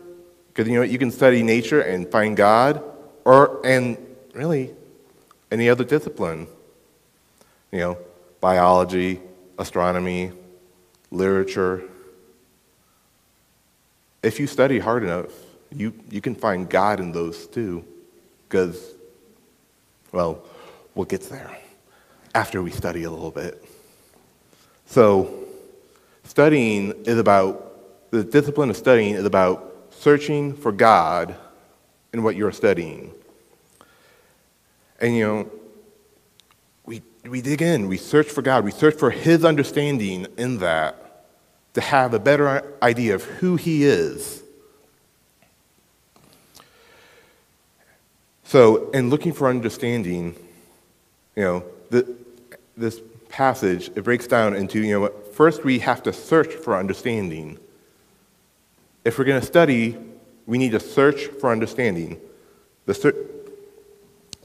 because 0.50 0.70
you 0.70 0.76
know 0.76 0.84
you 0.84 1.00
can 1.00 1.10
study 1.10 1.42
nature 1.42 1.82
and 1.82 2.08
find 2.12 2.38
God, 2.38 2.84
or 3.26 3.60
and 3.66 3.98
really 4.36 4.70
any 5.52 5.68
other 5.68 5.84
discipline. 5.84 6.46
You 7.72 7.80
know, 7.80 7.98
biology, 8.40 9.20
astronomy, 9.58 10.32
literature. 11.10 11.82
If 14.22 14.40
you 14.40 14.46
study 14.46 14.78
hard 14.78 15.02
enough, 15.04 15.32
you, 15.72 15.92
you 16.12 16.22
can 16.22 16.36
find 16.36 16.70
God 16.70 17.00
in 17.00 17.12
those 17.12 17.48
too. 17.48 17.84
Because, 18.48 18.94
well, 20.12 20.44
we'll 20.94 21.06
get 21.06 21.22
there 21.24 21.58
after 22.36 22.62
we 22.62 22.70
study 22.70 23.06
a 23.06 23.10
little 23.10 23.32
bit. 23.32 23.66
So, 24.86 25.46
studying 26.26 26.92
is 27.06 27.18
about, 27.18 27.67
the 28.12 28.24
discipline 28.24 28.70
of 28.70 28.78
studying 28.78 29.16
is 29.16 29.26
about 29.26 29.74
searching 29.92 30.56
for 30.56 30.72
God 30.72 31.36
in 32.14 32.24
what 32.24 32.36
you're 32.36 32.52
studying. 32.52 33.14
And, 35.00 35.16
you 35.16 35.26
know, 35.26 35.52
we, 36.86 37.02
we 37.26 37.42
dig 37.42 37.62
in, 37.62 37.88
we 37.88 37.98
search 37.98 38.28
for 38.28 38.42
God, 38.42 38.64
we 38.64 38.72
search 38.72 38.96
for 38.96 39.12
His 39.12 39.46
understanding 39.46 40.28
in 40.38 40.60
that 40.60 41.26
to 41.74 41.82
have 41.82 42.14
a 42.14 42.20
better 42.20 42.74
idea 42.82 43.14
of 43.14 43.24
who 43.24 43.56
He 43.56 43.84
is. 43.84 44.44
So, 48.44 48.90
in 48.92 49.10
looking 49.10 49.34
for 49.34 49.50
understanding, 49.50 50.34
you 51.36 51.44
know, 51.44 51.64
the, 51.90 52.16
this 52.78 53.02
passage, 53.28 53.90
it 53.94 54.04
breaks 54.04 54.26
down 54.26 54.56
into, 54.56 54.80
you 54.80 55.00
know, 55.00 55.08
first 55.34 55.66
we 55.66 55.80
have 55.80 56.02
to 56.04 56.14
search 56.14 56.54
for 56.54 56.78
understanding. 56.78 57.60
If 59.08 59.18
we're 59.18 59.24
going 59.24 59.40
to 59.40 59.48
study, 59.48 59.98
we 60.46 60.58
need 60.58 60.72
to 60.72 60.82
search 60.82 61.28
for 61.28 61.50
understanding. 61.50 62.20
The 62.88 62.94
ser- 62.94 63.16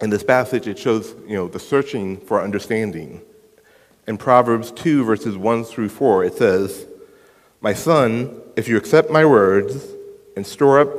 in 0.00 0.08
this 0.08 0.22
passage, 0.22 0.68
it 0.68 0.78
shows, 0.78 1.16
you 1.26 1.34
know, 1.34 1.48
the 1.48 1.58
searching 1.58 2.18
for 2.18 2.40
understanding. 2.40 3.22
In 4.06 4.18
Proverbs 4.18 4.70
2, 4.70 5.02
verses 5.02 5.36
1 5.36 5.64
through 5.64 5.88
4, 5.88 6.26
it 6.26 6.34
says, 6.34 6.86
My 7.60 7.74
son, 7.74 8.40
if 8.54 8.68
you 8.68 8.76
accept 8.76 9.10
my 9.10 9.24
words 9.24 9.84
and 10.36 10.46
store 10.46 10.78
up 10.78 10.90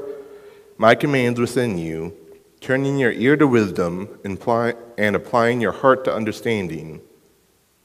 my 0.77 0.93
commands 0.93 1.39
within 1.39 1.77
you, 1.77 2.13
turning 2.59 2.97
your 2.97 3.13
ear 3.13 3.37
to 3.37 3.47
wisdom 3.47 4.19
and 4.25 5.15
applying 5.15 5.61
your 5.61 5.71
heart 5.71 6.03
to 6.03 6.13
understanding. 6.13 6.99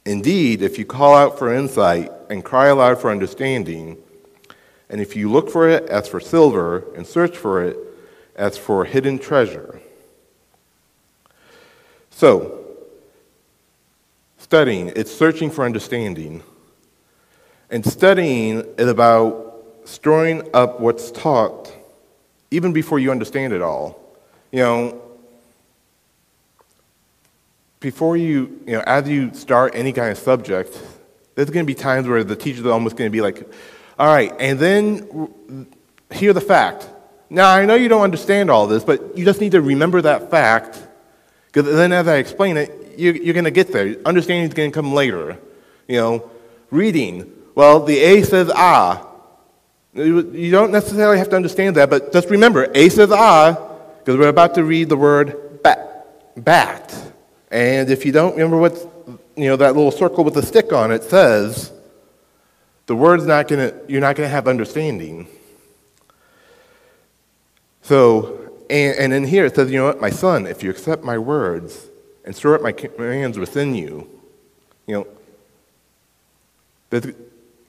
Indeed, 0.04 0.60
if 0.60 0.76
you 0.76 0.84
call 0.84 1.14
out 1.14 1.38
for 1.38 1.54
insight 1.54 2.10
and 2.28 2.44
cry 2.44 2.66
aloud 2.66 3.00
for 3.00 3.12
understanding, 3.12 3.96
and 4.90 5.00
if 5.00 5.16
you 5.16 5.30
look 5.30 5.50
for 5.50 5.68
it 5.68 5.84
as 5.88 6.08
for 6.08 6.20
silver 6.20 6.84
and 6.94 7.06
search 7.06 7.36
for 7.36 7.62
it 7.62 7.76
as 8.36 8.56
for 8.56 8.84
hidden 8.84 9.18
treasure. 9.18 9.80
So, 12.10 12.66
studying, 14.38 14.92
it's 14.96 15.12
searching 15.12 15.50
for 15.50 15.64
understanding. 15.64 16.42
And 17.70 17.84
studying 17.84 18.64
is 18.78 18.88
about 18.88 19.44
storing 19.84 20.48
up 20.54 20.80
what's 20.80 21.10
taught 21.10 21.72
even 22.50 22.72
before 22.72 22.98
you 22.98 23.10
understand 23.10 23.52
it 23.52 23.60
all. 23.60 24.00
You 24.52 24.60
know, 24.60 25.02
before 27.80 28.16
you, 28.16 28.60
you 28.66 28.72
know, 28.72 28.82
as 28.86 29.08
you 29.08 29.32
start 29.34 29.74
any 29.74 29.92
kind 29.92 30.10
of 30.10 30.18
subject, 30.18 30.80
there's 31.34 31.50
going 31.50 31.64
to 31.64 31.66
be 31.66 31.74
times 31.74 32.08
where 32.08 32.24
the 32.24 32.34
teacher's 32.34 32.66
almost 32.66 32.96
going 32.96 33.08
to 33.08 33.12
be 33.12 33.20
like, 33.20 33.48
all 33.98 34.06
right, 34.06 34.32
and 34.38 34.58
then 34.58 35.66
hear 36.12 36.32
the 36.32 36.40
fact. 36.40 36.88
Now, 37.30 37.50
I 37.50 37.66
know 37.66 37.74
you 37.74 37.88
don't 37.88 38.02
understand 38.02 38.50
all 38.50 38.66
this, 38.66 38.84
but 38.84 39.18
you 39.18 39.24
just 39.24 39.40
need 39.40 39.52
to 39.52 39.60
remember 39.60 40.00
that 40.02 40.30
fact, 40.30 40.82
because 41.46 41.66
then 41.74 41.92
as 41.92 42.08
I 42.08 42.16
explain 42.16 42.56
it, 42.56 42.94
you, 42.96 43.12
you're 43.12 43.34
going 43.34 43.44
to 43.44 43.50
get 43.50 43.72
there. 43.72 43.96
Understanding 44.04 44.48
is 44.48 44.54
going 44.54 44.70
to 44.70 44.74
come 44.74 44.92
later. 44.92 45.38
You 45.86 45.96
know, 45.96 46.30
reading. 46.70 47.32
Well, 47.54 47.80
the 47.80 47.98
A 47.98 48.22
says 48.22 48.50
ah. 48.54 49.04
You 49.94 50.50
don't 50.50 50.70
necessarily 50.70 51.18
have 51.18 51.28
to 51.30 51.36
understand 51.36 51.76
that, 51.76 51.90
but 51.90 52.12
just 52.12 52.30
remember, 52.30 52.70
A 52.74 52.88
says 52.88 53.10
ah, 53.10 53.56
because 53.98 54.16
we're 54.16 54.28
about 54.28 54.54
to 54.54 54.64
read 54.64 54.88
the 54.88 54.96
word 54.96 55.62
bat, 55.62 56.34
bat. 56.36 56.94
And 57.50 57.90
if 57.90 58.04
you 58.06 58.12
don't 58.12 58.32
remember 58.32 58.58
what, 58.58 58.74
you 59.34 59.48
know, 59.48 59.56
that 59.56 59.74
little 59.74 59.90
circle 59.90 60.22
with 60.24 60.34
the 60.34 60.42
stick 60.42 60.72
on 60.72 60.92
it 60.92 61.02
says, 61.02 61.72
the 62.88 62.96
word's 62.96 63.26
not 63.26 63.46
going 63.46 63.70
to, 63.70 63.80
you're 63.86 64.00
not 64.00 64.16
going 64.16 64.26
to 64.26 64.30
have 64.30 64.48
understanding. 64.48 65.28
So, 67.82 68.50
and, 68.68 68.98
and 68.98 69.12
in 69.12 69.24
here 69.24 69.44
it 69.44 69.54
says, 69.54 69.70
you 69.70 69.78
know 69.78 69.86
what, 69.86 70.00
my 70.00 70.10
son, 70.10 70.46
if 70.46 70.62
you 70.62 70.70
accept 70.70 71.04
my 71.04 71.18
words 71.18 71.86
and 72.24 72.34
store 72.34 72.54
up 72.54 72.62
my 72.62 72.72
commands 72.72 73.38
within 73.38 73.74
you, 73.74 74.08
you 74.86 74.94
know, 74.94 75.06
that 76.90 77.14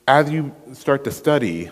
as 0.08 0.32
you 0.32 0.56
start 0.74 1.04
to 1.04 1.12
study 1.12 1.70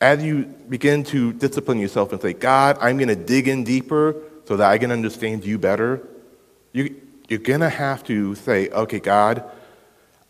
as 0.00 0.22
you 0.22 0.44
begin 0.68 1.02
to 1.02 1.32
discipline 1.32 1.78
yourself 1.78 2.12
and 2.12 2.22
say, 2.22 2.32
God, 2.32 2.78
I'm 2.80 2.96
going 2.96 3.08
to 3.08 3.16
dig 3.16 3.48
in 3.48 3.64
deeper 3.64 4.16
so 4.46 4.56
that 4.56 4.70
I 4.70 4.78
can 4.78 4.92
understand 4.92 5.44
you 5.44 5.58
better, 5.58 6.06
you, 6.72 7.00
you're 7.28 7.40
going 7.40 7.60
to 7.60 7.68
have 7.68 8.04
to 8.04 8.34
say, 8.34 8.68
okay, 8.70 9.00
God, 9.00 9.44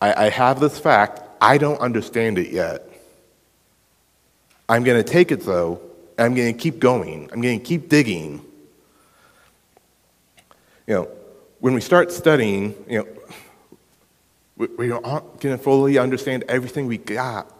I, 0.01 0.25
I 0.25 0.29
have 0.29 0.59
this 0.59 0.79
fact. 0.79 1.21
I 1.41 1.57
don't 1.57 1.79
understand 1.79 2.37
it 2.37 2.51
yet. 2.51 2.87
I'm 4.67 4.83
going 4.83 5.03
to 5.03 5.09
take 5.09 5.31
it, 5.31 5.41
though, 5.41 5.81
and 6.17 6.25
I'm 6.25 6.35
going 6.35 6.53
to 6.53 6.59
keep 6.59 6.79
going. 6.79 7.29
I'm 7.31 7.41
going 7.41 7.59
to 7.59 7.65
keep 7.65 7.89
digging. 7.89 8.45
You 10.85 10.93
know, 10.93 11.09
when 11.59 11.73
we 11.73 11.81
start 11.81 12.11
studying, 12.11 12.75
you 12.87 12.99
know, 12.99 13.07
we, 14.57 14.67
we 14.67 14.91
aren't 14.91 15.39
going 15.39 15.57
to 15.57 15.63
fully 15.63 15.97
understand 15.97 16.43
everything 16.47 16.87
we 16.87 16.97
got 16.97 17.51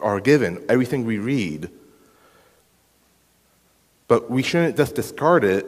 are 0.00 0.20
given, 0.20 0.64
everything 0.68 1.04
we 1.04 1.18
read. 1.18 1.70
But 4.08 4.30
we 4.30 4.42
shouldn't 4.42 4.76
just 4.76 4.94
discard 4.94 5.42
it. 5.44 5.66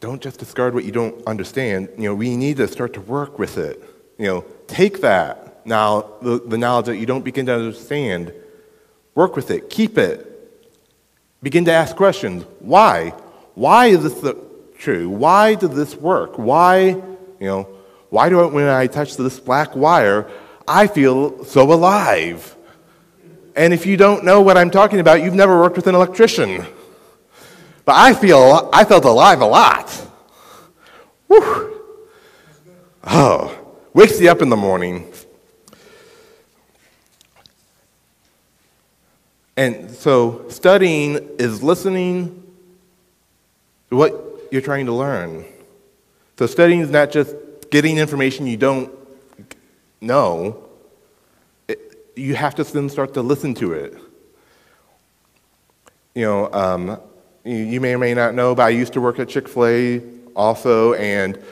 Don't 0.00 0.20
just 0.20 0.38
discard 0.38 0.74
what 0.74 0.84
you 0.84 0.92
don't 0.92 1.26
understand. 1.26 1.88
You 1.96 2.04
know, 2.04 2.14
we 2.14 2.36
need 2.36 2.58
to 2.58 2.68
start 2.68 2.92
to 2.94 3.00
work 3.00 3.38
with 3.38 3.56
it. 3.56 3.82
You 4.18 4.26
know, 4.26 4.44
take 4.66 5.00
that 5.00 5.46
now, 5.66 6.12
the, 6.22 6.38
the 6.38 6.56
knowledge 6.56 6.86
that 6.86 6.96
you 6.96 7.06
don't 7.06 7.24
begin 7.24 7.46
to 7.46 7.54
understand, 7.54 8.32
work 9.16 9.34
with 9.34 9.50
it, 9.50 9.68
keep 9.68 9.98
it. 9.98 10.32
Begin 11.42 11.64
to 11.64 11.72
ask 11.72 11.96
questions. 11.96 12.44
Why? 12.60 13.10
Why 13.54 13.86
is 13.86 14.04
this 14.04 14.14
the, 14.20 14.36
true? 14.78 15.08
Why 15.08 15.56
does 15.56 15.74
this 15.74 15.96
work? 15.96 16.38
Why, 16.38 16.90
you 16.90 17.02
know, 17.40 17.68
why 18.10 18.28
do 18.28 18.40
I, 18.40 18.46
when 18.46 18.68
I 18.68 18.86
touch 18.86 19.16
this 19.16 19.40
black 19.40 19.74
wire, 19.74 20.30
I 20.68 20.86
feel 20.86 21.44
so 21.44 21.72
alive. 21.72 22.54
And 23.56 23.74
if 23.74 23.86
you 23.86 23.96
don't 23.96 24.24
know 24.24 24.42
what 24.42 24.56
I'm 24.56 24.70
talking 24.70 25.00
about, 25.00 25.20
you've 25.20 25.34
never 25.34 25.60
worked 25.60 25.76
with 25.76 25.88
an 25.88 25.96
electrician. 25.96 26.64
But 27.84 27.96
I 27.96 28.14
feel 28.14 28.70
I 28.72 28.84
felt 28.84 29.04
alive 29.04 29.40
a 29.40 29.46
lot. 29.46 29.90
Whew. 31.26 31.82
Oh, 33.04 33.65
wakes 33.96 34.20
you 34.20 34.30
up 34.30 34.42
in 34.42 34.50
the 34.50 34.56
morning. 34.56 35.10
And 39.56 39.90
so 39.90 40.46
studying 40.50 41.14
is 41.38 41.62
listening 41.62 42.42
to 43.88 43.96
what 43.96 44.12
you're 44.52 44.60
trying 44.60 44.84
to 44.84 44.92
learn. 44.92 45.46
So 46.38 46.46
studying 46.46 46.80
is 46.80 46.90
not 46.90 47.10
just 47.10 47.34
getting 47.70 47.96
information 47.96 48.46
you 48.46 48.58
don't 48.58 48.92
know. 50.02 50.62
It, 51.66 52.12
you 52.16 52.34
have 52.34 52.54
to 52.56 52.64
then 52.64 52.90
start 52.90 53.14
to 53.14 53.22
listen 53.22 53.54
to 53.54 53.72
it. 53.72 53.96
You 56.14 56.26
know, 56.26 56.52
um, 56.52 57.00
you, 57.44 57.56
you, 57.56 57.80
may 57.80 57.94
or 57.94 57.98
may 57.98 58.12
not 58.12 58.34
know, 58.34 58.54
but 58.54 58.64
I 58.64 58.68
used 58.68 58.92
to 58.92 59.00
work 59.00 59.18
at 59.18 59.30
Chick 59.30 59.48
fil 59.48 59.66
A 59.66 60.02
also, 60.34 60.92
and 60.92 61.42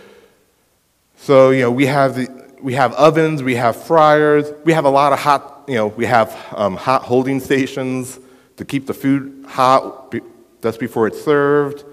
so, 1.17 1.51
you 1.51 1.63
know, 1.63 1.71
we 1.71 1.87
have, 1.87 2.17
the, 2.17 2.29
we 2.61 2.75
have 2.75 2.93
ovens, 2.95 3.43
we 3.43 3.55
have 3.55 3.83
fryers, 3.83 4.47
we 4.65 4.73
have 4.73 4.85
a 4.85 4.91
lot 4.91 5.13
of 5.13 5.19
hot 5.19 5.55
you 5.67 5.75
know, 5.75 5.87
we 5.89 6.07
have 6.07 6.37
um, 6.53 6.77
hot 6.77 7.03
holding 7.03 7.41
stations 7.41 8.19
to 8.57 8.65
keep 8.65 8.87
the 8.87 8.95
food 8.95 9.45
hot 9.49 10.15
just 10.63 10.79
before 10.79 11.07
it's 11.07 11.23
served. 11.23 11.85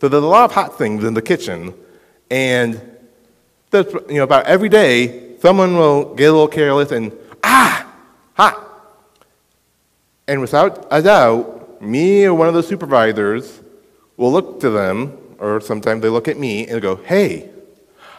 So 0.00 0.08
there's 0.08 0.22
a 0.22 0.26
lot 0.26 0.44
of 0.44 0.52
hot 0.52 0.78
things 0.78 1.04
in 1.04 1.14
the 1.14 1.22
kitchen. 1.22 1.74
And 2.30 2.80
you 3.72 4.04
know, 4.08 4.24
about 4.24 4.46
every 4.46 4.68
day, 4.68 5.38
someone 5.38 5.76
will 5.76 6.14
get 6.14 6.30
a 6.30 6.32
little 6.32 6.48
careless 6.48 6.90
and, 6.90 7.12
ah, 7.44 7.86
hot. 8.34 8.66
And 10.26 10.40
without 10.40 10.86
a 10.90 11.02
doubt, 11.02 11.82
me 11.82 12.24
or 12.24 12.34
one 12.34 12.48
of 12.48 12.54
the 12.54 12.62
supervisors 12.62 13.60
will 14.16 14.32
look 14.32 14.60
to 14.60 14.70
them, 14.70 15.16
or 15.38 15.60
sometimes 15.60 16.02
they 16.02 16.08
look 16.08 16.28
at 16.28 16.38
me 16.38 16.66
and 16.66 16.82
go, 16.82 16.96
hey, 16.96 17.49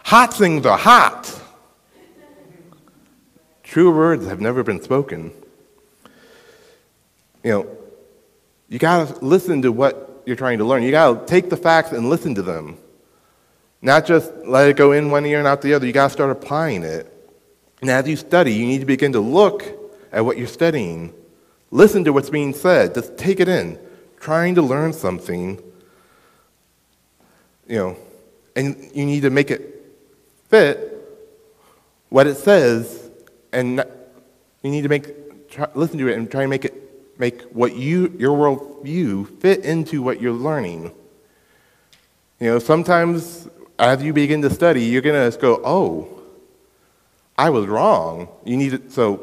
hot 0.04 0.34
things 0.34 0.66
are 0.66 0.78
hot. 0.78 1.42
True 3.64 3.96
words 3.96 4.26
have 4.26 4.42
never 4.42 4.64
been 4.64 4.82
spoken. 4.82 5.32
You 7.44 7.52
know, 7.52 7.78
you 8.68 8.80
got 8.80 9.08
to 9.08 9.26
listen 9.26 9.62
to 9.62 9.72
what 9.72 10.24
you're 10.26 10.36
trying 10.36 10.58
to 10.60 10.66
learn. 10.66 10.84
You 10.84 10.92
got 10.92 11.20
to 11.20 11.26
take 11.26 11.50
the 11.50 11.58
facts 11.58 11.92
and 11.92 12.10
listen 12.10 12.36
to 12.36 12.42
them. 12.42 12.78
Not 13.82 14.06
just 14.06 14.32
let 14.46 14.70
it 14.70 14.76
go 14.76 14.92
in 14.92 15.10
one 15.10 15.26
ear 15.26 15.40
and 15.40 15.48
out 15.48 15.62
the 15.62 15.74
other. 15.74 15.88
You 15.88 15.94
got 15.94 16.08
to 16.08 16.14
start 16.14 16.32
applying 16.32 16.84
it. 16.84 17.12
And 17.82 17.90
as 17.90 18.08
you 18.08 18.16
study, 18.16 18.54
you 18.54 18.68
need 18.68 18.80
to 18.80 18.86
begin 18.86 19.14
to 19.14 19.20
look 19.20 19.64
at 20.12 20.24
what 20.24 20.38
you're 20.38 20.48
studying. 20.48 21.14
Listen 21.72 22.04
to 22.04 22.14
what's 22.14 22.30
being 22.30 22.54
said. 22.54 22.94
Just 22.94 23.18
take 23.18 23.40
it 23.40 23.48
in. 23.48 23.80
Trying 24.20 24.56
to 24.56 24.62
learn 24.62 24.94
something, 24.94 25.60
you 27.68 27.76
know, 27.76 27.98
and 28.56 28.92
you 28.94 29.06
need 29.06 29.22
to 29.22 29.32
make 29.32 29.50
it 29.50 29.71
fit 30.52 30.92
what 32.10 32.28
it 32.28 32.36
says, 32.36 33.10
and 33.54 33.84
you 34.62 34.70
need 34.70 34.82
to 34.84 34.90
make 34.90 35.50
try, 35.50 35.68
listen 35.74 35.98
to 35.98 36.08
it 36.10 36.18
and 36.18 36.30
try 36.30 36.42
and 36.42 36.50
make 36.50 36.66
it 36.66 37.18
make 37.18 37.42
what 37.44 37.76
you 37.76 38.14
your 38.20 38.38
worldview 38.38 39.40
fit 39.40 39.64
into 39.64 40.02
what 40.02 40.22
you're 40.22 40.34
learning. 40.34 40.92
You 42.40 42.48
know, 42.48 42.60
sometimes 42.60 43.48
as 43.80 44.04
you 44.04 44.12
begin 44.12 44.42
to 44.42 44.50
study, 44.50 44.84
you're 44.84 45.02
gonna 45.02 45.26
just 45.26 45.40
go, 45.40 45.62
"Oh, 45.64 46.10
I 47.38 47.50
was 47.50 47.66
wrong." 47.66 48.28
You 48.44 48.58
need 48.58 48.72
to 48.72 48.92
so 48.92 49.22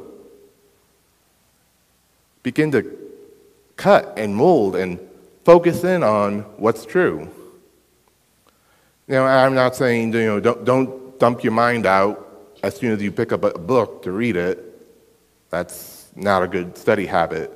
begin 2.42 2.72
to 2.72 2.90
cut 3.76 4.14
and 4.16 4.34
mold 4.34 4.76
and 4.76 4.98
focus 5.44 5.84
in 5.84 6.02
on 6.02 6.40
what's 6.56 6.86
true. 6.86 7.28
Know, 9.08 9.24
I'm 9.24 9.54
not 9.54 9.76
saying 9.76 10.12
you 10.12 10.24
know 10.24 10.40
don't 10.40 10.64
don't 10.64 10.97
dump 11.18 11.42
your 11.42 11.52
mind 11.52 11.86
out 11.86 12.24
as 12.62 12.76
soon 12.76 12.92
as 12.92 13.02
you 13.02 13.12
pick 13.12 13.32
up 13.32 13.44
a 13.44 13.58
book 13.58 14.02
to 14.02 14.12
read 14.12 14.36
it. 14.36 14.64
That's 15.50 16.10
not 16.14 16.42
a 16.42 16.48
good 16.48 16.76
study 16.76 17.06
habit. 17.06 17.52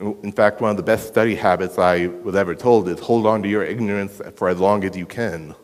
In 0.00 0.32
fact, 0.32 0.60
one 0.60 0.70
of 0.70 0.76
the 0.76 0.82
best 0.82 1.08
study 1.08 1.34
habits 1.34 1.78
I 1.78 2.06
was 2.06 2.34
ever 2.34 2.54
told 2.54 2.88
is 2.88 3.00
hold 3.00 3.26
on 3.26 3.42
to 3.42 3.48
your 3.48 3.62
ignorance 3.62 4.20
for 4.34 4.48
as 4.48 4.58
long 4.58 4.84
as 4.84 4.96
you 4.96 5.04
can. 5.04 5.54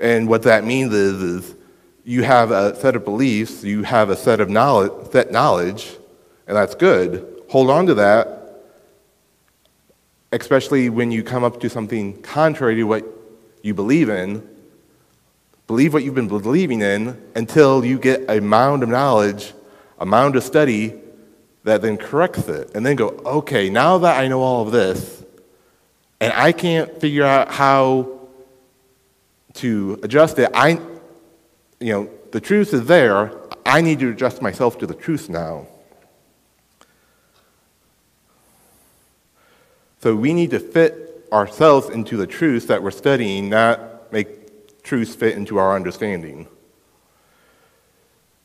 And 0.00 0.28
what 0.28 0.42
that 0.42 0.64
means 0.64 0.92
is, 0.92 1.22
is 1.22 1.54
you 2.04 2.22
have 2.22 2.50
a 2.50 2.74
set 2.76 2.96
of 2.96 3.04
beliefs, 3.04 3.64
you 3.64 3.82
have 3.84 4.10
a 4.10 4.16
set 4.16 4.40
of 4.40 4.50
knowledge, 4.50 5.10
set 5.12 5.30
knowledge, 5.30 5.96
and 6.46 6.56
that's 6.56 6.74
good. 6.74 7.44
Hold 7.48 7.70
on 7.70 7.86
to 7.86 7.94
that, 7.94 8.64
especially 10.32 10.90
when 10.90 11.10
you 11.10 11.22
come 11.22 11.44
up 11.44 11.60
to 11.60 11.70
something 11.70 12.20
contrary 12.22 12.74
to 12.76 12.84
what 12.84 13.04
you 13.62 13.72
believe 13.72 14.08
in. 14.08 14.46
Believe 15.66 15.92
what 15.92 16.04
you've 16.04 16.14
been 16.14 16.28
believing 16.28 16.80
in 16.80 17.20
until 17.34 17.84
you 17.84 17.98
get 17.98 18.30
a 18.30 18.40
mound 18.40 18.82
of 18.82 18.88
knowledge, 18.88 19.52
a 19.98 20.06
mound 20.06 20.36
of 20.36 20.44
study 20.44 20.94
that 21.64 21.82
then 21.82 21.96
corrects 21.96 22.48
it. 22.48 22.70
And 22.74 22.86
then 22.86 22.94
go, 22.94 23.08
okay, 23.08 23.68
now 23.68 23.98
that 23.98 24.18
I 24.18 24.28
know 24.28 24.42
all 24.42 24.64
of 24.64 24.72
this, 24.72 25.24
and 26.20 26.32
I 26.32 26.52
can't 26.52 27.00
figure 27.00 27.24
out 27.24 27.50
how 27.50 28.20
to 29.54 29.98
adjust 30.02 30.38
it, 30.38 30.50
I, 30.54 30.80
you 31.80 31.92
know, 31.92 32.10
the 32.30 32.40
truth 32.40 32.72
is 32.72 32.86
there. 32.86 33.32
I 33.64 33.80
need 33.80 33.98
to 33.98 34.10
adjust 34.10 34.40
myself 34.40 34.78
to 34.78 34.86
the 34.86 34.94
truth 34.94 35.28
now. 35.28 35.66
So 40.00 40.14
we 40.14 40.32
need 40.32 40.50
to 40.50 40.60
fit 40.60 41.26
ourselves 41.32 41.88
into 41.88 42.16
the 42.16 42.28
truth 42.28 42.68
that 42.68 42.82
we're 42.84 42.92
studying, 42.92 43.48
not 43.48 44.12
make 44.12 44.45
truth 44.86 45.16
fit 45.16 45.36
into 45.36 45.58
our 45.58 45.74
understanding. 45.74 46.46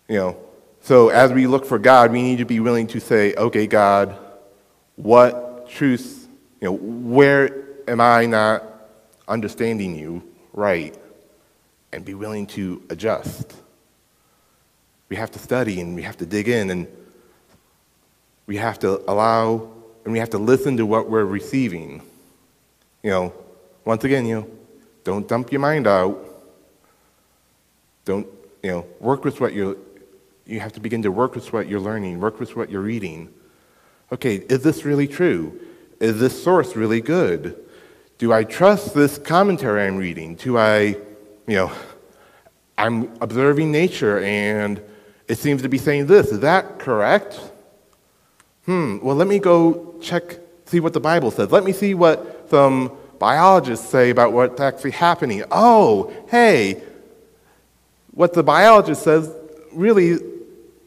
You 0.09 0.17
know, 0.17 0.37
so 0.81 1.09
as 1.09 1.31
we 1.31 1.47
look 1.47 1.65
for 1.65 1.79
God, 1.79 2.11
we 2.11 2.21
need 2.21 2.39
to 2.39 2.45
be 2.45 2.59
willing 2.59 2.87
to 2.87 2.99
say, 2.99 3.33
okay, 3.35 3.67
God, 3.67 4.17
what 4.95 5.69
truths, 5.69 6.27
you 6.59 6.67
know, 6.67 6.73
where 6.73 7.63
am 7.87 8.01
I 8.01 8.25
not 8.25 8.63
understanding 9.27 9.95
you 9.95 10.23
right? 10.53 10.95
And 11.93 12.03
be 12.03 12.13
willing 12.13 12.47
to 12.47 12.81
adjust. 12.89 13.53
We 15.09 15.15
have 15.17 15.31
to 15.31 15.39
study 15.39 15.81
and 15.81 15.95
we 15.95 16.01
have 16.03 16.17
to 16.17 16.25
dig 16.25 16.47
in 16.47 16.69
and 16.69 16.87
we 18.47 18.57
have 18.57 18.79
to 18.79 19.01
allow 19.09 19.71
and 20.03 20.13
we 20.13 20.19
have 20.19 20.31
to 20.31 20.37
listen 20.37 20.77
to 20.77 20.85
what 20.85 21.09
we're 21.09 21.25
receiving. 21.25 22.01
You 23.03 23.09
know, 23.09 23.33
once 23.85 24.03
again, 24.03 24.25
you 24.25 24.35
know, 24.35 24.47
don't 25.03 25.27
dump 25.27 25.51
your 25.51 25.61
mind 25.61 25.87
out. 25.87 26.30
Don't, 28.05 28.27
you 28.63 28.71
know, 28.71 28.85
work 28.99 29.23
with 29.23 29.39
what 29.39 29.53
you're, 29.53 29.77
you 30.45 30.59
have 30.59 30.73
to 30.73 30.79
begin 30.79 31.01
to 31.03 31.11
work 31.11 31.35
with 31.35 31.51
what 31.53 31.67
you're 31.67 31.79
learning, 31.79 32.19
work 32.19 32.39
with 32.39 32.55
what 32.55 32.69
you're 32.69 32.81
reading. 32.81 33.33
Okay, 34.11 34.35
is 34.35 34.63
this 34.63 34.83
really 34.83 35.07
true? 35.07 35.59
Is 35.99 36.19
this 36.19 36.41
source 36.43 36.75
really 36.75 37.01
good? 37.01 37.57
Do 38.17 38.33
I 38.33 38.43
trust 38.43 38.93
this 38.93 39.17
commentary 39.17 39.83
I'm 39.83 39.97
reading? 39.97 40.35
Do 40.35 40.57
I, 40.57 40.97
you 41.47 41.55
know, 41.55 41.71
I'm 42.77 43.11
observing 43.21 43.71
nature 43.71 44.19
and 44.19 44.81
it 45.27 45.37
seems 45.37 45.61
to 45.61 45.69
be 45.69 45.77
saying 45.77 46.07
this. 46.07 46.27
Is 46.31 46.39
that 46.41 46.79
correct? 46.79 47.39
Hmm, 48.65 48.99
well, 49.01 49.15
let 49.15 49.27
me 49.27 49.39
go 49.39 49.95
check, 50.01 50.39
see 50.65 50.79
what 50.79 50.93
the 50.93 50.99
Bible 50.99 51.31
says. 51.31 51.51
Let 51.51 51.63
me 51.63 51.71
see 51.71 51.93
what 51.93 52.49
some 52.49 52.91
biologists 53.17 53.87
say 53.87 54.09
about 54.09 54.33
what's 54.33 54.59
actually 54.59 54.91
happening. 54.91 55.43
Oh, 55.51 56.11
hey, 56.29 56.81
what 58.11 58.33
the 58.33 58.43
biologist 58.43 59.03
says 59.03 59.33
really, 59.71 60.07
you 60.07 60.19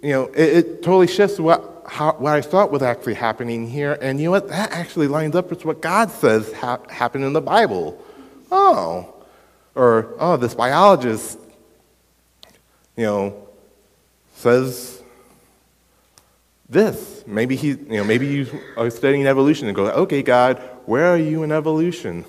know, 0.03 0.27
it, 0.27 0.57
it 0.57 0.83
totally 0.83 1.07
shifts 1.07 1.39
what, 1.39 1.85
how, 1.87 2.13
what 2.13 2.35
I 2.35 2.41
thought 2.41 2.71
was 2.71 2.83
actually 2.83 3.15
happening 3.15 3.69
here. 3.69 3.99
And 4.01 4.19
you 4.19 4.27
know 4.27 4.31
what? 4.33 4.49
That 4.49 4.73
actually 4.73 5.09
lines 5.09 5.35
up 5.35 5.51
with 5.51 5.65
what 5.65 5.81
God 5.81 6.11
says 6.11 6.53
ha- 6.53 6.81
happened 6.89 7.25
in 7.25 7.33
the 7.33 7.41
Bible. 7.41 8.03
Oh, 8.51 9.15
or, 9.75 10.15
oh, 10.19 10.37
this 10.37 10.55
biologist, 10.55 11.39
you 12.97 13.05
know, 13.05 13.49
says 14.37 15.03
this. 16.69 17.25
Maybe 17.27 17.57
he, 17.57 17.69
you 17.69 17.77
know, 17.89 18.05
maybe 18.05 18.27
you 18.27 18.61
are 18.77 18.91
studying 18.91 19.27
evolution 19.27 19.67
and 19.67 19.75
go, 19.75 19.87
okay, 19.87 20.23
God, 20.23 20.63
where 20.87 21.07
are 21.07 21.19
you 21.19 21.43
in 21.43 21.51
evolution? 21.51 22.25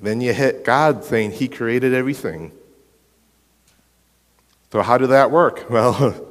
Then 0.00 0.20
you 0.20 0.32
hit 0.32 0.64
God 0.64 1.04
saying 1.04 1.32
He 1.32 1.48
created 1.48 1.94
everything. 1.94 2.52
So 4.72 4.82
how 4.82 4.98
did 4.98 5.10
that 5.10 5.30
work? 5.30 5.66
Well, 5.70 6.30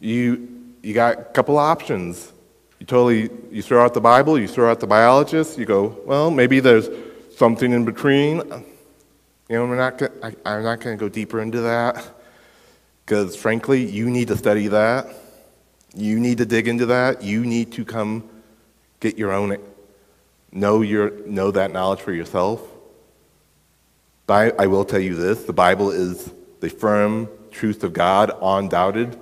you 0.00 0.48
you 0.82 0.92
got 0.92 1.18
a 1.18 1.24
couple 1.24 1.56
options. 1.56 2.30
You 2.78 2.86
totally 2.86 3.30
you 3.50 3.62
throw 3.62 3.84
out 3.84 3.94
the 3.94 4.00
Bible, 4.00 4.38
you 4.38 4.46
throw 4.46 4.70
out 4.70 4.80
the 4.80 4.86
biologist. 4.86 5.58
You 5.58 5.64
go, 5.64 5.98
well, 6.04 6.30
maybe 6.30 6.60
there's 6.60 6.88
something 7.36 7.72
in 7.72 7.84
between. 7.84 8.38
You 9.48 9.56
know, 9.56 9.66
we're 9.66 9.76
not. 9.76 9.98
Gonna, 9.98 10.12
I, 10.22 10.34
I'm 10.44 10.62
not 10.62 10.80
going 10.80 10.96
to 10.96 11.00
go 11.00 11.08
deeper 11.08 11.40
into 11.40 11.60
that 11.62 12.04
because, 13.04 13.36
frankly, 13.36 13.84
you 13.84 14.10
need 14.10 14.28
to 14.28 14.36
study 14.36 14.68
that. 14.68 15.06
You 15.94 16.18
need 16.18 16.38
to 16.38 16.46
dig 16.46 16.66
into 16.66 16.86
that. 16.86 17.22
You 17.22 17.44
need 17.44 17.72
to 17.72 17.84
come 17.84 18.28
get 19.00 19.18
your 19.18 19.32
own 19.32 19.56
know 20.54 20.80
your 20.80 21.10
know 21.26 21.50
that 21.50 21.72
knowledge 21.72 22.00
for 22.00 22.12
yourself. 22.12 22.62
But 24.26 24.54
I, 24.58 24.64
I 24.64 24.66
will 24.68 24.86
tell 24.86 25.00
you 25.00 25.14
this: 25.14 25.44
the 25.44 25.52
Bible 25.52 25.90
is 25.90 26.32
the 26.60 26.70
firm 26.70 27.28
truth 27.50 27.84
of 27.84 27.92
God, 27.92 28.32
undoubted. 28.40 29.18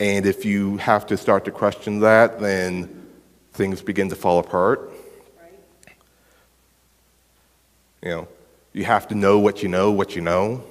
And 0.00 0.26
if 0.26 0.44
you 0.44 0.78
have 0.78 1.06
to 1.08 1.16
start 1.16 1.44
to 1.44 1.50
question 1.50 2.00
that, 2.00 2.40
then 2.40 3.06
things 3.52 3.80
begin 3.82 4.08
to 4.08 4.16
fall 4.16 4.38
apart. 4.38 4.90
You 8.02 8.08
know, 8.10 8.28
you 8.72 8.84
have 8.84 9.08
to 9.08 9.14
know 9.14 9.38
what 9.38 9.62
you 9.62 9.68
know, 9.68 9.92
what 9.92 10.16
you 10.16 10.20
know. 10.20 10.64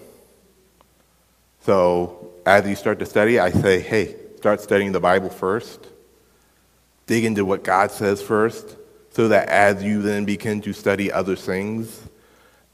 So 1.62 2.32
as 2.46 2.68
you 2.68 2.76
start 2.76 3.00
to 3.00 3.06
study, 3.06 3.40
I 3.40 3.50
say, 3.50 3.80
hey, 3.80 4.16
start 4.38 4.62
studying 4.62 4.92
the 4.92 5.00
Bible 5.00 5.30
first. 5.30 5.88
Dig 7.08 7.24
into 7.26 7.46
what 7.46 7.64
God 7.64 7.92
says 7.92 8.22
first, 8.22 8.76
so 9.14 9.28
that 9.28 9.48
as 9.48 9.84
you 9.84 10.02
then 10.02 10.26
begin 10.26 10.60
to 10.62 10.74
study 10.74 11.12
other 11.12 11.36
things, 11.36 12.02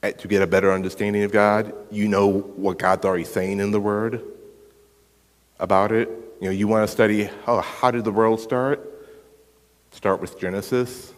to 0.01 0.27
get 0.29 0.41
a 0.41 0.47
better 0.47 0.71
understanding 0.71 1.23
of 1.23 1.33
God, 1.33 1.73
you 1.91 2.07
know 2.07 2.27
what 2.27 2.79
God's 2.79 3.03
already 3.03 3.25
saying 3.25 3.59
in 3.59 3.71
the 3.71 3.79
Word 3.81 4.23
about 5.59 5.91
it. 5.91 6.07
You 6.39 6.47
know, 6.47 6.51
you 6.51 6.69
want 6.69 6.87
to 6.87 6.91
study, 6.91 7.29
oh, 7.45 7.59
how 7.59 7.91
did 7.91 8.05
the 8.05 8.11
world 8.11 8.39
start? 8.39 8.89
Start 9.91 10.21
with 10.21 10.39
Genesis. 10.39 11.11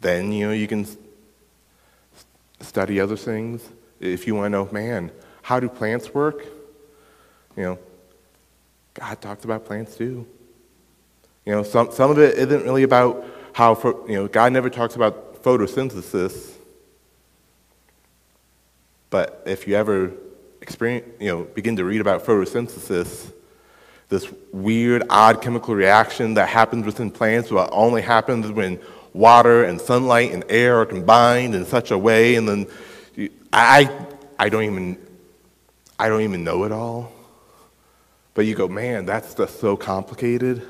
Then, 0.00 0.32
you 0.32 0.46
know, 0.46 0.52
you 0.54 0.66
can 0.66 0.86
study 2.60 2.98
other 2.98 3.16
things. 3.16 3.68
If 4.00 4.26
you 4.26 4.34
want 4.34 4.46
to 4.46 4.50
know, 4.50 4.68
man, 4.72 5.10
how 5.42 5.60
do 5.60 5.68
plants 5.68 6.14
work? 6.14 6.46
You 7.54 7.62
know, 7.62 7.78
God 8.94 9.20
talks 9.20 9.44
about 9.44 9.66
plants 9.66 9.94
too. 9.94 10.26
You 11.44 11.52
know, 11.52 11.62
some, 11.62 11.92
some 11.92 12.10
of 12.10 12.18
it 12.18 12.38
isn't 12.38 12.64
really 12.64 12.84
about 12.84 13.26
how, 13.52 13.74
you 14.08 14.14
know, 14.14 14.28
God 14.28 14.52
never 14.52 14.70
talks 14.70 14.96
about 14.96 15.42
photosynthesis. 15.42 16.52
But 19.10 19.42
if 19.46 19.66
you 19.66 19.74
ever 19.74 20.12
experience, 20.60 21.06
you 21.20 21.28
know, 21.28 21.42
begin 21.44 21.76
to 21.76 21.84
read 21.84 22.00
about 22.00 22.24
photosynthesis, 22.24 23.32
this 24.08 24.32
weird, 24.52 25.02
odd 25.10 25.42
chemical 25.42 25.74
reaction 25.74 26.34
that 26.34 26.48
happens 26.48 26.86
within 26.86 27.10
plants, 27.10 27.50
but 27.50 27.68
only 27.72 28.02
happens 28.02 28.50
when 28.50 28.78
water 29.12 29.64
and 29.64 29.80
sunlight 29.80 30.32
and 30.32 30.44
air 30.48 30.80
are 30.80 30.86
combined 30.86 31.54
in 31.54 31.64
such 31.66 31.90
a 31.90 31.98
way, 31.98 32.36
and 32.36 32.48
then 32.48 32.66
I, 33.52 33.90
I 34.38 34.48
don't 34.48 34.64
even, 34.64 34.98
I 35.98 36.08
don't 36.08 36.22
even 36.22 36.44
know 36.44 36.64
it 36.64 36.72
all. 36.72 37.12
But 38.34 38.46
you 38.46 38.54
go, 38.54 38.68
man, 38.68 39.04
that's 39.04 39.34
just 39.34 39.58
so 39.58 39.76
complicated. 39.76 40.62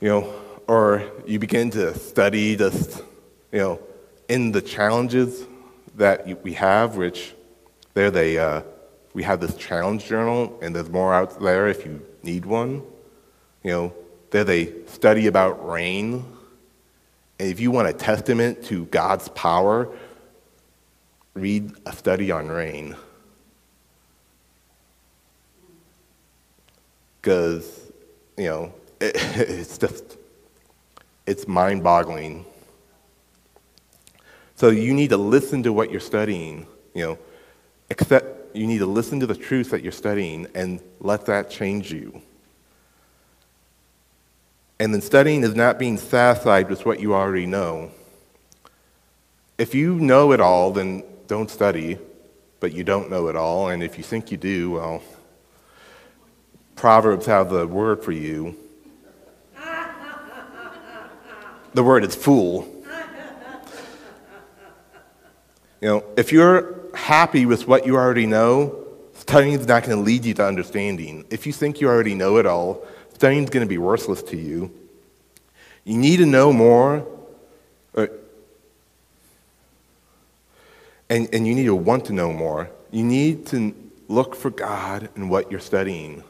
You 0.00 0.08
know, 0.08 0.39
or 0.70 1.02
you 1.26 1.36
begin 1.40 1.68
to 1.68 1.92
study 1.98 2.54
just, 2.54 3.02
you 3.50 3.58
know, 3.58 3.80
in 4.28 4.52
the 4.52 4.62
challenges 4.62 5.44
that 5.96 6.44
we 6.44 6.52
have, 6.52 6.96
which 6.96 7.34
there 7.94 8.08
they, 8.08 8.38
uh, 8.38 8.62
we 9.12 9.24
have 9.24 9.40
this 9.40 9.56
challenge 9.56 10.06
journal, 10.06 10.56
and 10.62 10.76
there's 10.76 10.88
more 10.88 11.12
out 11.12 11.40
there 11.40 11.66
if 11.66 11.84
you 11.84 12.00
need 12.22 12.46
one. 12.46 12.84
You 13.64 13.72
know, 13.72 13.94
there 14.30 14.44
they 14.44 14.72
study 14.86 15.26
about 15.26 15.68
rain. 15.68 16.24
And 17.40 17.48
if 17.48 17.58
you 17.58 17.72
want 17.72 17.88
a 17.88 17.92
testament 17.92 18.62
to 18.66 18.84
God's 18.84 19.28
power, 19.30 19.88
read 21.34 21.72
a 21.84 21.92
study 21.92 22.30
on 22.30 22.46
rain. 22.46 22.94
Because, 27.20 27.90
you 28.38 28.44
know, 28.44 28.74
it, 29.00 29.16
it's 29.34 29.76
just, 29.76 30.18
it's 31.30 31.46
mind 31.46 31.84
boggling. 31.84 32.44
So 34.56 34.70
you 34.70 34.92
need 34.92 35.10
to 35.10 35.16
listen 35.16 35.62
to 35.62 35.72
what 35.72 35.92
you're 35.92 36.00
studying, 36.00 36.66
you 36.92 37.04
know, 37.04 37.18
accept, 37.88 38.56
you 38.56 38.66
need 38.66 38.78
to 38.78 38.86
listen 38.86 39.20
to 39.20 39.28
the 39.28 39.36
truth 39.36 39.70
that 39.70 39.84
you're 39.84 39.92
studying 39.92 40.48
and 40.56 40.80
let 40.98 41.26
that 41.26 41.48
change 41.48 41.92
you. 41.92 42.20
And 44.80 44.92
then 44.92 45.00
studying 45.00 45.44
is 45.44 45.54
not 45.54 45.78
being 45.78 45.98
satisfied 45.98 46.68
with 46.68 46.84
what 46.84 46.98
you 46.98 47.14
already 47.14 47.46
know. 47.46 47.92
If 49.56 49.72
you 49.72 50.00
know 50.00 50.32
it 50.32 50.40
all, 50.40 50.72
then 50.72 51.04
don't 51.28 51.48
study, 51.48 51.96
but 52.58 52.72
you 52.72 52.82
don't 52.82 53.08
know 53.08 53.28
it 53.28 53.36
all. 53.36 53.68
And 53.68 53.84
if 53.84 53.98
you 53.98 54.02
think 54.02 54.32
you 54.32 54.36
do, 54.36 54.72
well, 54.72 55.02
Proverbs 56.74 57.26
have 57.26 57.50
the 57.50 57.68
word 57.68 58.02
for 58.02 58.10
you. 58.10 58.56
The 61.72 61.82
word 61.82 62.04
is 62.04 62.14
fool. 62.14 62.68
You 65.80 65.88
know, 65.88 66.04
if 66.16 66.30
you're 66.30 66.80
happy 66.94 67.46
with 67.46 67.66
what 67.66 67.86
you 67.86 67.96
already 67.96 68.26
know, 68.26 68.86
studying 69.14 69.54
is 69.54 69.66
not 69.66 69.84
going 69.84 69.96
to 69.96 70.02
lead 70.02 70.24
you 70.24 70.34
to 70.34 70.44
understanding. 70.44 71.24
If 71.30 71.46
you 71.46 71.52
think 71.52 71.80
you 71.80 71.88
already 71.88 72.14
know 72.14 72.36
it 72.36 72.44
all, 72.44 72.84
studying 73.14 73.44
is 73.44 73.50
going 73.50 73.64
to 73.64 73.68
be 73.68 73.78
worthless 73.78 74.22
to 74.24 74.36
you. 74.36 74.70
You 75.84 75.96
need 75.96 76.18
to 76.18 76.26
know 76.26 76.52
more, 76.52 77.06
or, 77.94 78.04
uh, 78.04 78.06
and, 81.08 81.28
and 81.32 81.46
you 81.46 81.54
need 81.54 81.64
to 81.64 81.74
want 81.74 82.04
to 82.06 82.12
know 82.12 82.32
more. 82.32 82.70
You 82.90 83.04
need 83.04 83.46
to 83.46 83.74
look 84.08 84.36
for 84.36 84.50
God 84.50 85.08
in 85.16 85.28
what 85.28 85.50
you're 85.50 85.60
studying. 85.60 86.22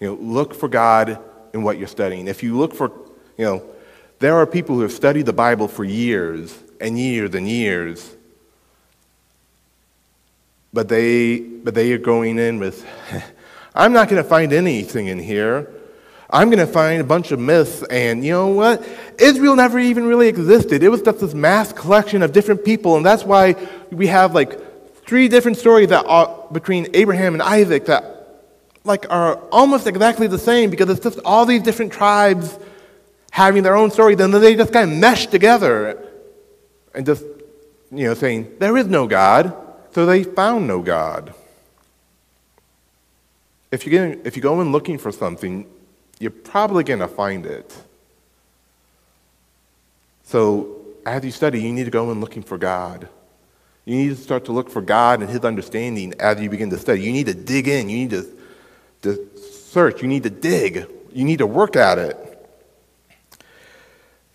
You 0.00 0.08
know, 0.08 0.14
look 0.14 0.54
for 0.54 0.68
God 0.68 1.18
in 1.52 1.62
what 1.62 1.78
you're 1.78 1.86
studying. 1.86 2.26
If 2.26 2.42
you 2.42 2.56
look 2.58 2.74
for, 2.74 2.90
you 3.38 3.44
know, 3.44 3.62
there 4.18 4.36
are 4.36 4.46
people 4.46 4.76
who 4.76 4.82
have 4.82 4.92
studied 4.92 5.26
the 5.26 5.32
Bible 5.32 5.68
for 5.68 5.84
years 5.84 6.56
and 6.80 6.98
years 6.98 7.34
and 7.34 7.48
years, 7.48 8.14
but 10.72 10.88
they, 10.88 11.40
but 11.40 11.74
they 11.74 11.92
are 11.92 11.98
going 11.98 12.38
in 12.38 12.58
with, 12.58 12.86
I'm 13.74 13.92
not 13.92 14.08
going 14.08 14.22
to 14.22 14.28
find 14.28 14.52
anything 14.52 15.08
in 15.08 15.18
here. 15.18 15.70
I'm 16.28 16.48
going 16.48 16.64
to 16.64 16.72
find 16.72 17.00
a 17.00 17.04
bunch 17.04 17.30
of 17.30 17.38
myths, 17.38 17.84
and 17.84 18.24
you 18.24 18.32
know 18.32 18.48
what? 18.48 18.86
Israel 19.18 19.54
never 19.54 19.78
even 19.78 20.06
really 20.06 20.28
existed. 20.28 20.82
It 20.82 20.88
was 20.88 21.02
just 21.02 21.20
this 21.20 21.34
mass 21.34 21.72
collection 21.72 22.22
of 22.22 22.32
different 22.32 22.64
people, 22.64 22.96
and 22.96 23.06
that's 23.06 23.22
why 23.22 23.54
we 23.92 24.08
have 24.08 24.34
like 24.34 24.58
three 25.06 25.28
different 25.28 25.56
stories 25.56 25.90
that 25.90 26.04
are 26.06 26.46
between 26.50 26.88
Abraham 26.94 27.34
and 27.34 27.42
Isaac 27.42 27.86
that 27.86 28.16
like 28.82 29.10
are 29.10 29.36
almost 29.50 29.86
exactly 29.86 30.26
the 30.26 30.38
same 30.38 30.70
because 30.70 30.90
it's 30.90 31.00
just 31.00 31.20
all 31.24 31.46
these 31.46 31.62
different 31.62 31.92
tribes 31.92 32.58
having 33.36 33.62
their 33.62 33.76
own 33.76 33.90
story, 33.90 34.14
then 34.14 34.30
they 34.30 34.56
just 34.56 34.72
kind 34.72 34.90
of 34.90 34.96
mesh 34.96 35.26
together 35.26 36.02
and 36.94 37.04
just, 37.04 37.22
you 37.92 38.06
know, 38.06 38.14
saying, 38.14 38.50
there 38.58 38.78
is 38.78 38.86
no 38.86 39.06
God, 39.06 39.54
so 39.92 40.06
they 40.06 40.24
found 40.24 40.66
no 40.66 40.80
God. 40.80 41.34
If 43.70 43.84
you, 43.84 43.90
get, 43.90 44.26
if 44.26 44.36
you 44.36 44.42
go 44.42 44.62
in 44.62 44.72
looking 44.72 44.96
for 44.96 45.12
something, 45.12 45.66
you're 46.18 46.30
probably 46.30 46.82
going 46.82 47.00
to 47.00 47.08
find 47.08 47.44
it. 47.44 47.76
So 50.24 50.78
as 51.04 51.22
you 51.22 51.30
study, 51.30 51.60
you 51.60 51.74
need 51.74 51.84
to 51.84 51.90
go 51.90 52.10
in 52.12 52.22
looking 52.22 52.42
for 52.42 52.56
God. 52.56 53.06
You 53.84 53.96
need 53.96 54.08
to 54.08 54.16
start 54.16 54.46
to 54.46 54.52
look 54.52 54.70
for 54.70 54.80
God 54.80 55.20
and 55.20 55.28
His 55.28 55.44
understanding 55.44 56.14
as 56.18 56.40
you 56.40 56.48
begin 56.48 56.70
to 56.70 56.78
study. 56.78 57.02
You 57.02 57.12
need 57.12 57.26
to 57.26 57.34
dig 57.34 57.68
in. 57.68 57.90
You 57.90 57.98
need 57.98 58.10
to, 58.12 58.26
to 59.02 59.38
search. 59.38 60.00
You 60.00 60.08
need 60.08 60.22
to 60.22 60.30
dig. 60.30 60.86
You 61.12 61.24
need 61.26 61.40
to 61.40 61.46
work 61.46 61.76
at 61.76 61.98
it. 61.98 62.25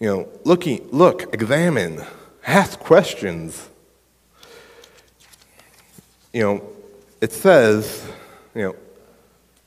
You 0.02 0.08
know, 0.08 0.30
looking, 0.44 0.90
look, 0.90 1.32
examine, 1.32 2.04
ask 2.48 2.80
questions. 2.80 3.70
You 6.34 6.42
know, 6.42 6.70
it 7.22 7.32
says, 7.32 8.04
you 8.56 8.64
know, 8.64 8.76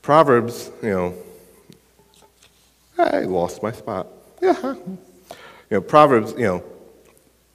Proverbs, 0.01 0.71
you 0.83 0.89
know, 0.89 1.15
I 2.97 3.19
lost 3.19 3.63
my 3.63 3.71
spot. 3.71 4.07
Yeah. 4.41 4.75
You 5.71 5.77
know, 5.77 5.81
Proverbs, 5.81 6.33
you 6.33 6.43
know, 6.43 6.63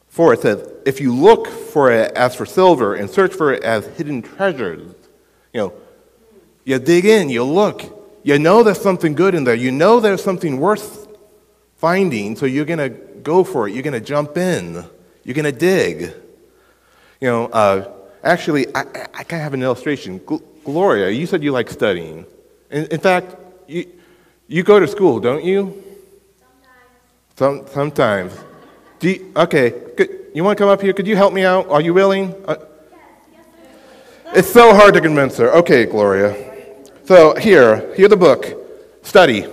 4 0.08 0.34
it 0.34 0.40
says, 0.40 0.68
if 0.84 1.00
you 1.00 1.14
look 1.14 1.46
for 1.46 1.92
it 1.92 2.10
as 2.16 2.34
for 2.34 2.44
silver 2.44 2.96
and 2.96 3.08
search 3.08 3.32
for 3.32 3.52
it 3.52 3.62
as 3.62 3.86
hidden 3.96 4.20
treasures, 4.20 4.92
you 5.52 5.60
know, 5.60 5.72
you 6.64 6.80
dig 6.80 7.04
in, 7.04 7.28
you 7.28 7.44
look, 7.44 7.84
you 8.24 8.36
know 8.40 8.64
there's 8.64 8.80
something 8.80 9.14
good 9.14 9.36
in 9.36 9.44
there, 9.44 9.54
you 9.54 9.70
know 9.70 10.00
there's 10.00 10.24
something 10.24 10.58
worth 10.58 10.99
finding, 11.80 12.36
so 12.36 12.44
you're 12.44 12.66
going 12.66 12.78
to 12.78 12.90
go 13.22 13.42
for 13.42 13.66
it. 13.66 13.72
You're 13.72 13.82
going 13.82 13.94
to 13.94 14.06
jump 14.06 14.36
in. 14.36 14.84
You're 15.24 15.34
going 15.34 15.50
to 15.50 15.58
dig. 15.58 16.12
You 17.20 17.28
know, 17.28 17.46
uh, 17.46 17.90
actually, 18.22 18.68
I, 18.74 18.80
I 19.14 19.24
kind 19.24 19.40
of 19.40 19.44
have 19.48 19.54
an 19.54 19.62
illustration. 19.62 20.20
Gl- 20.20 20.42
Gloria, 20.62 21.08
you 21.08 21.24
said 21.24 21.42
you 21.42 21.52
like 21.52 21.70
studying. 21.70 22.26
In, 22.70 22.84
in 22.86 23.00
fact, 23.00 23.34
you, 23.66 23.86
you 24.46 24.62
go 24.62 24.78
to 24.78 24.86
school, 24.86 25.20
don't 25.20 25.42
you? 25.42 25.82
Sometimes. 27.36 27.64
Some, 27.64 27.72
sometimes. 27.72 28.32
Do 28.98 29.08
you, 29.08 29.32
okay, 29.34 29.70
could, 29.96 30.10
you 30.34 30.44
want 30.44 30.58
to 30.58 30.62
come 30.62 30.68
up 30.68 30.82
here? 30.82 30.92
Could 30.92 31.06
you 31.06 31.16
help 31.16 31.32
me 31.32 31.44
out? 31.44 31.70
Are 31.70 31.80
you 31.80 31.94
willing? 31.94 32.34
Uh, 32.46 32.56
it's 34.34 34.52
so 34.52 34.74
hard 34.74 34.92
to 34.94 35.00
convince 35.00 35.38
her. 35.38 35.50
Okay, 35.56 35.86
Gloria. 35.86 36.36
So 37.04 37.34
here, 37.36 37.94
here's 37.94 38.10
the 38.10 38.18
book. 38.18 38.44
Study. 39.02 39.46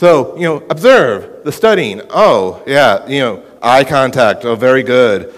So, 0.00 0.34
you 0.34 0.44
know, 0.44 0.64
observe 0.70 1.44
the 1.44 1.52
studying. 1.52 2.00
Oh, 2.08 2.62
yeah, 2.66 3.06
you 3.06 3.18
know, 3.18 3.44
eye 3.60 3.84
contact. 3.84 4.46
Oh, 4.46 4.56
very 4.56 4.82
good. 4.82 5.34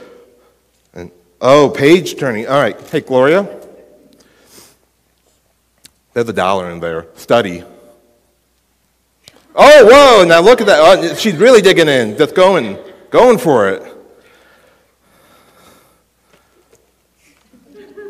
And 0.95 1.11
oh, 1.41 1.69
page 1.69 2.17
turning. 2.17 2.47
All 2.47 2.61
right. 2.61 2.81
Hey, 2.83 3.01
Gloria. 3.01 3.61
There's 6.13 6.29
a 6.29 6.33
dollar 6.33 6.71
in 6.71 6.79
there. 6.79 7.09
Study. 7.17 7.65
Oh, 9.57 9.85
whoa, 9.85 10.25
now 10.29 10.41
look 10.41 10.61
at 10.61 10.69
that. 10.69 10.79
Oh, 10.81 11.15
she's 11.17 11.35
really 11.35 11.61
digging 11.61 11.89
in, 11.89 12.17
just 12.17 12.37
going, 12.37 12.79
going 13.11 13.39
for 13.39 13.69
it. 13.69 13.83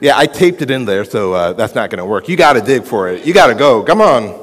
Yeah, 0.02 0.18
I 0.18 0.26
taped 0.26 0.60
it 0.60 0.70
in 0.70 0.84
there, 0.84 1.06
so 1.06 1.32
uh, 1.32 1.52
that's 1.54 1.74
not 1.74 1.88
going 1.88 2.00
to 2.00 2.04
work. 2.04 2.28
You 2.28 2.36
got 2.36 2.52
to 2.52 2.60
dig 2.60 2.84
for 2.84 3.08
it. 3.08 3.24
You 3.24 3.32
got 3.32 3.46
to 3.46 3.54
go. 3.54 3.82
Come 3.82 4.02
on. 4.02 4.41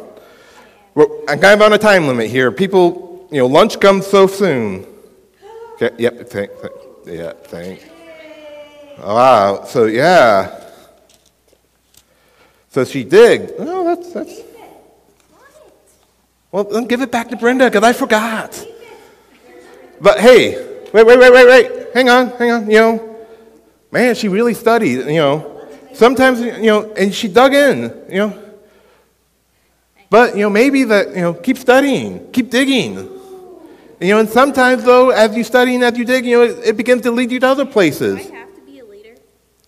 I'm 0.96 1.40
kind 1.40 1.46
of 1.46 1.62
on 1.62 1.74
a 1.74 1.78
time 1.78 2.08
limit 2.08 2.30
here. 2.30 2.52
People, 2.52 3.28
you 3.32 3.38
know, 3.38 3.48
lunch 3.48 3.80
comes 3.80 4.08
so 4.08 4.28
soon. 4.28 4.86
Okay, 5.82 5.92
yep, 5.98 6.28
Thank. 6.30 6.52
Yeah, 7.06 7.34
thank. 7.44 7.90
Wow. 9.00 9.64
So 9.66 9.86
yeah. 9.86 10.66
So 12.70 12.84
she 12.84 13.04
digged. 13.04 13.54
Oh, 13.58 13.84
that's 13.84 14.14
that's. 14.14 14.42
Well, 16.52 16.66
then 16.66 16.86
give 16.86 17.02
it 17.02 17.12
back 17.12 17.30
to 17.30 17.38
Brenda 17.38 17.66
because 17.66 17.84
I 17.84 17.94
forgot. 17.94 18.66
But 20.02 20.20
hey, 20.20 20.84
wait, 20.92 21.06
wait, 21.06 21.20
wait, 21.20 21.32
wait, 21.32 21.48
wait. 21.48 21.94
Hang 21.94 22.10
on, 22.10 22.30
hang 22.32 22.52
on. 22.52 22.70
You 22.70 22.80
know, 22.80 23.26
man, 23.92 24.16
she 24.16 24.28
really 24.28 24.54
studied. 24.54 25.06
You 25.08 25.18
know, 25.18 25.68
sometimes 25.94 26.42
you 26.42 26.64
know, 26.64 26.92
and 26.94 27.14
she 27.14 27.28
dug 27.28 27.54
in. 27.54 28.06
You 28.10 28.18
know. 28.18 28.49
But 30.10 30.36
you 30.36 30.42
know, 30.42 30.50
maybe 30.50 30.84
that 30.86 31.10
you 31.10 31.22
know, 31.22 31.34
keep 31.34 31.58
studying, 31.58 32.32
keep 32.32 32.50
digging. 32.50 32.96
You 34.00 34.10
know, 34.10 34.20
and 34.20 34.30
sometimes 34.30 34.84
though, 34.84 35.10
as 35.10 35.36
you 35.36 35.44
study 35.44 35.76
and 35.76 35.84
as 35.84 35.98
you 35.98 36.06
dig, 36.06 36.26
you 36.26 36.38
know, 36.38 36.44
it, 36.44 36.70
it 36.70 36.78
begins 36.78 37.02
to 37.04 37.12
lead 37.12 37.32
you 37.32 37.40
to 37.40 37.48
other 37.48 37.66
places. 37.66 38.26
Do 38.26 38.34
I 38.34 38.38
have 38.38 38.56
to 38.56 38.62
be 38.62 38.80
a 38.80 38.86
leader? 38.86 39.16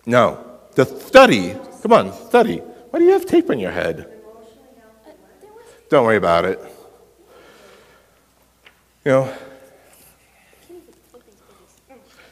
No, 0.06 0.44
just 0.74 1.06
study. 1.06 1.54
Come 1.82 1.92
on, 1.92 2.12
study. 2.28 2.58
Why 2.58 2.98
do 2.98 3.04
you 3.04 3.12
have 3.12 3.26
tape 3.26 3.50
on 3.50 3.58
your 3.58 3.70
head? 3.70 4.08
Don't 5.88 6.06
worry 6.06 6.16
about 6.16 6.46
it. 6.46 6.58
You 9.04 9.12
know, 9.12 9.34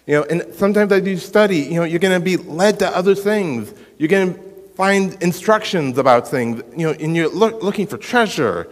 you 0.07 0.15
know, 0.17 0.23
and 0.25 0.55
sometimes 0.55 0.91
as 0.93 1.07
you 1.07 1.17
study, 1.19 1.59
you 1.59 1.75
know, 1.75 1.85
you're 1.85 1.99
going 1.99 2.19
to 2.19 2.25
be 2.25 2.37
led 2.37 2.79
to 2.79 2.97
other 2.97 3.15
things. 3.15 3.73
You're 3.99 4.09
going 4.09 4.35
to 4.35 4.50
find 4.81 5.23
instructions 5.23 5.99
about 5.99 6.27
things, 6.27 6.63
you 6.75 6.87
know, 6.87 6.93
and 6.99 7.15
you're 7.15 7.29
look, 7.29 7.63
looking 7.63 7.87
for 7.87 7.99
treasure. 7.99 8.67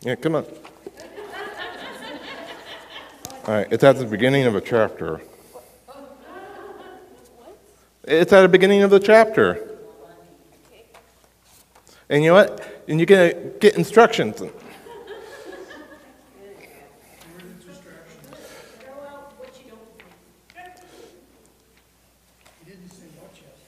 Yeah, 0.00 0.16
come 0.16 0.34
on. 0.34 0.44
All 3.46 3.54
right, 3.54 3.68
it's 3.70 3.84
at 3.84 3.96
the 3.96 4.06
beginning 4.06 4.44
of 4.46 4.56
a 4.56 4.60
chapter. 4.60 5.22
It's 8.02 8.32
at 8.32 8.42
the 8.42 8.48
beginning 8.48 8.82
of 8.82 8.90
the 8.90 8.98
chapter. 8.98 9.78
And 12.08 12.24
you 12.24 12.30
know 12.30 12.34
what? 12.34 12.82
And 12.88 12.98
you're 12.98 13.06
going 13.06 13.30
to 13.30 13.58
get 13.60 13.76
instructions. 13.76 14.42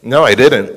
No, 0.06 0.22
I 0.22 0.36
didn't. 0.36 0.70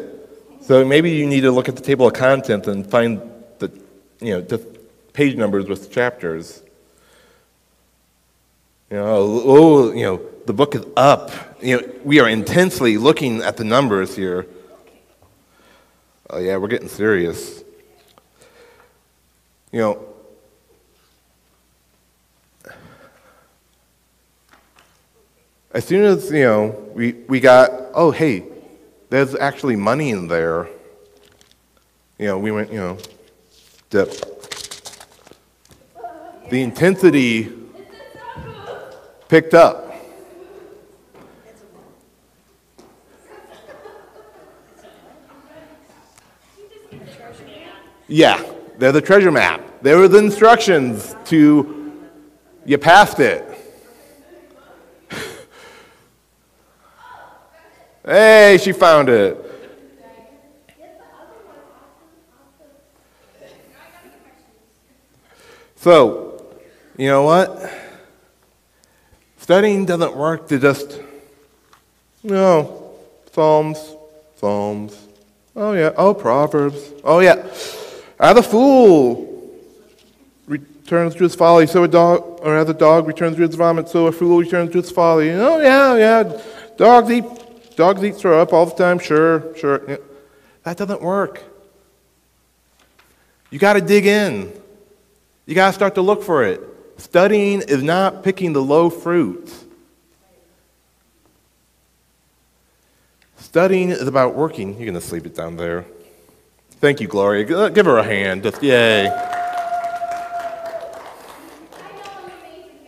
So 0.64 0.84
maybe 0.84 1.12
you 1.12 1.28
need 1.28 1.42
to 1.42 1.52
look 1.52 1.70
at 1.70 1.76
the 1.76 1.84
table 1.84 2.08
of 2.08 2.14
contents 2.14 2.68
and 2.68 2.90
find 2.90 3.22
the, 3.60 3.72
you 4.20 4.34
know, 4.34 4.42
just 4.42 4.66
page 5.14 5.36
numbers 5.36 5.68
with 5.68 5.92
chapters. 5.92 6.64
You 8.90 8.98
know, 8.98 9.06
oh, 9.46 9.92
you 9.92 10.04
know, 10.04 10.20
the 10.48 10.54
book 10.54 10.74
is 10.74 10.84
up. 10.98 11.30
You 11.62 11.78
know, 11.80 11.88
we 12.04 12.20
are 12.20 12.28
intensely 12.28 12.98
looking 12.98 13.44
at 13.44 13.56
the 13.56 13.64
numbers 13.64 14.16
here. 14.16 14.48
Oh 16.32 16.40
yeah, 16.40 16.58
we're 16.58 16.68
getting 16.68 16.90
serious. 16.90 17.64
You 19.72 19.80
know, 19.80 20.06
as 25.72 25.86
soon 25.86 26.04
as 26.04 26.32
you 26.32 26.44
know 26.44 26.92
we, 26.96 27.12
we 27.28 27.40
got 27.40 27.72
oh 27.94 28.10
hey, 28.10 28.49
there's 29.10 29.36
actually 29.36 29.76
money 29.76 30.12
in 30.12 30.28
there. 30.28 30.70
You 32.18 32.28
know, 32.28 32.38
we 32.38 32.52
went 32.52 32.72
you 32.72 32.80
know, 32.80 32.98
dip. 33.90 34.10
The 36.50 36.62
intensity 36.62 37.52
picked 39.28 39.54
up. 39.54 39.86
Yeah, 48.08 48.44
they're 48.80 48.92
the 48.92 49.02
treasure 49.02 49.32
map. 49.32 49.62
There 49.84 49.98
were 49.98 50.08
the 50.08 50.18
instructions 50.18 51.16
to, 51.26 51.94
you 52.66 52.78
passed 52.80 53.20
it. 53.20 53.49
Hey, 58.06 58.60
she 58.62 58.72
found 58.72 59.10
it. 59.10 59.46
So, 65.78 66.44
you 66.98 67.08
know 67.08 67.24
what? 67.24 67.72
Studying 69.38 69.86
doesn't 69.86 70.16
work 70.16 70.48
to 70.50 70.60
just, 70.60 71.00
no, 72.22 72.94
Psalms, 73.32 73.96
Psalms. 74.36 75.08
Oh, 75.56 75.74
yeah. 75.74 75.92
Oh, 75.96 76.14
Proverbs. 76.14 76.92
Oh, 77.04 77.20
yeah. 77.20 77.48
As 78.20 78.38
a 78.38 78.44
fool 78.44 79.50
returns 80.48 81.16
to 81.16 81.24
his 81.24 81.36
folly, 81.36 81.66
so 81.68 81.86
a 81.86 81.88
dog, 81.88 82.40
or 82.42 82.58
as 82.58 82.70
a 82.70 82.74
dog 82.74 83.08
returns 83.08 83.38
to 83.38 83.44
his 83.44 83.56
vomit, 83.56 83.88
so 83.88 84.08
a 84.08 84.12
fool 84.12 84.40
returns 84.40 84.72
to 84.72 84.82
his 84.82 84.92
folly. 84.92 85.32
Oh, 85.32 85.60
yeah, 85.60 85.96
yeah. 85.96 86.42
Dogs 86.76 87.10
eat, 87.10 87.24
dogs 87.80 88.04
eat 88.04 88.18
throw 88.18 88.42
up 88.42 88.52
all 88.52 88.66
the 88.66 88.76
time. 88.76 89.00
Sure, 89.00 89.56
sure. 89.56 90.00
That 90.64 90.76
doesn't 90.76 91.02
work. 91.02 91.42
You 93.52 93.58
got 93.58 93.74
to 93.74 93.82
dig 93.82 94.06
in. 94.06 94.52
You 95.46 95.56
got 95.56 95.68
to 95.68 95.74
start 95.74 95.96
to 95.96 96.02
look 96.02 96.22
for 96.22 96.44
it. 96.44 96.62
Studying 96.98 97.62
is 97.62 97.82
not 97.82 98.22
picking 98.22 98.52
the 98.52 98.62
low 98.62 98.90
fruit. 98.90 99.50
Studying 103.38 103.92
is 103.92 104.08
about 104.08 104.36
working. 104.36 104.76
You're 104.76 104.92
going 104.92 104.94
to 104.96 105.02
sleep 105.02 105.26
it 105.26 105.34
down 105.34 105.56
there. 105.56 105.86
Thank 106.82 107.00
you, 107.00 107.08
Gloria. 107.08 107.58
Uh, 107.58 107.70
give 107.70 107.86
her 107.86 107.98
a 107.98 108.04
hand. 108.04 108.44
Just 108.44 108.62
yay. 108.62 109.08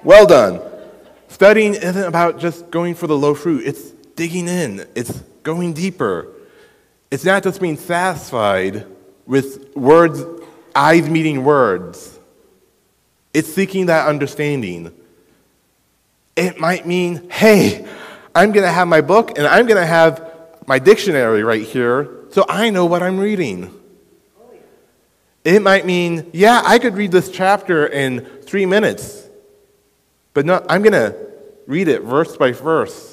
Well 0.03 0.27
done. 0.27 0.59
Studying 1.29 1.75
isn't 1.75 2.03
about 2.03 2.39
just 2.39 2.69
going 2.69 2.93
for 2.93 3.07
the 3.07 3.17
low 3.17 3.33
fruit, 3.33 3.65
it's 3.65 3.93
digging 4.21 4.47
in, 4.47 4.87
it's 4.93 5.19
going 5.41 5.73
deeper. 5.73 6.27
It's 7.09 7.25
not 7.25 7.41
just 7.41 7.59
being 7.59 7.75
satisfied 7.75 8.85
with 9.25 9.75
words, 9.75 10.21
eyes 10.75 11.09
meeting 11.09 11.43
words. 11.43 12.19
It's 13.33 13.51
seeking 13.51 13.87
that 13.87 14.07
understanding. 14.07 14.93
It 16.35 16.59
might 16.59 16.85
mean, 16.85 17.31
hey, 17.31 17.83
I'm 18.35 18.51
going 18.51 18.63
to 18.63 18.71
have 18.71 18.87
my 18.87 19.01
book 19.01 19.39
and 19.39 19.47
I'm 19.47 19.65
going 19.65 19.81
to 19.81 19.87
have 19.87 20.31
my 20.67 20.77
dictionary 20.77 21.41
right 21.41 21.63
here 21.63 22.07
so 22.29 22.45
I 22.47 22.69
know 22.69 22.85
what 22.85 23.01
I'm 23.01 23.17
reading. 23.17 23.73
It 25.43 25.63
might 25.63 25.87
mean, 25.87 26.29
yeah, 26.31 26.61
I 26.63 26.77
could 26.77 26.93
read 26.93 27.11
this 27.11 27.31
chapter 27.31 27.87
in 27.87 28.23
three 28.43 28.67
minutes, 28.67 29.27
but 30.35 30.45
no, 30.45 30.63
I'm 30.69 30.83
going 30.83 30.93
to 30.93 31.15
read 31.65 31.87
it 31.87 32.03
verse 32.03 32.37
by 32.37 32.51
verse. 32.51 33.10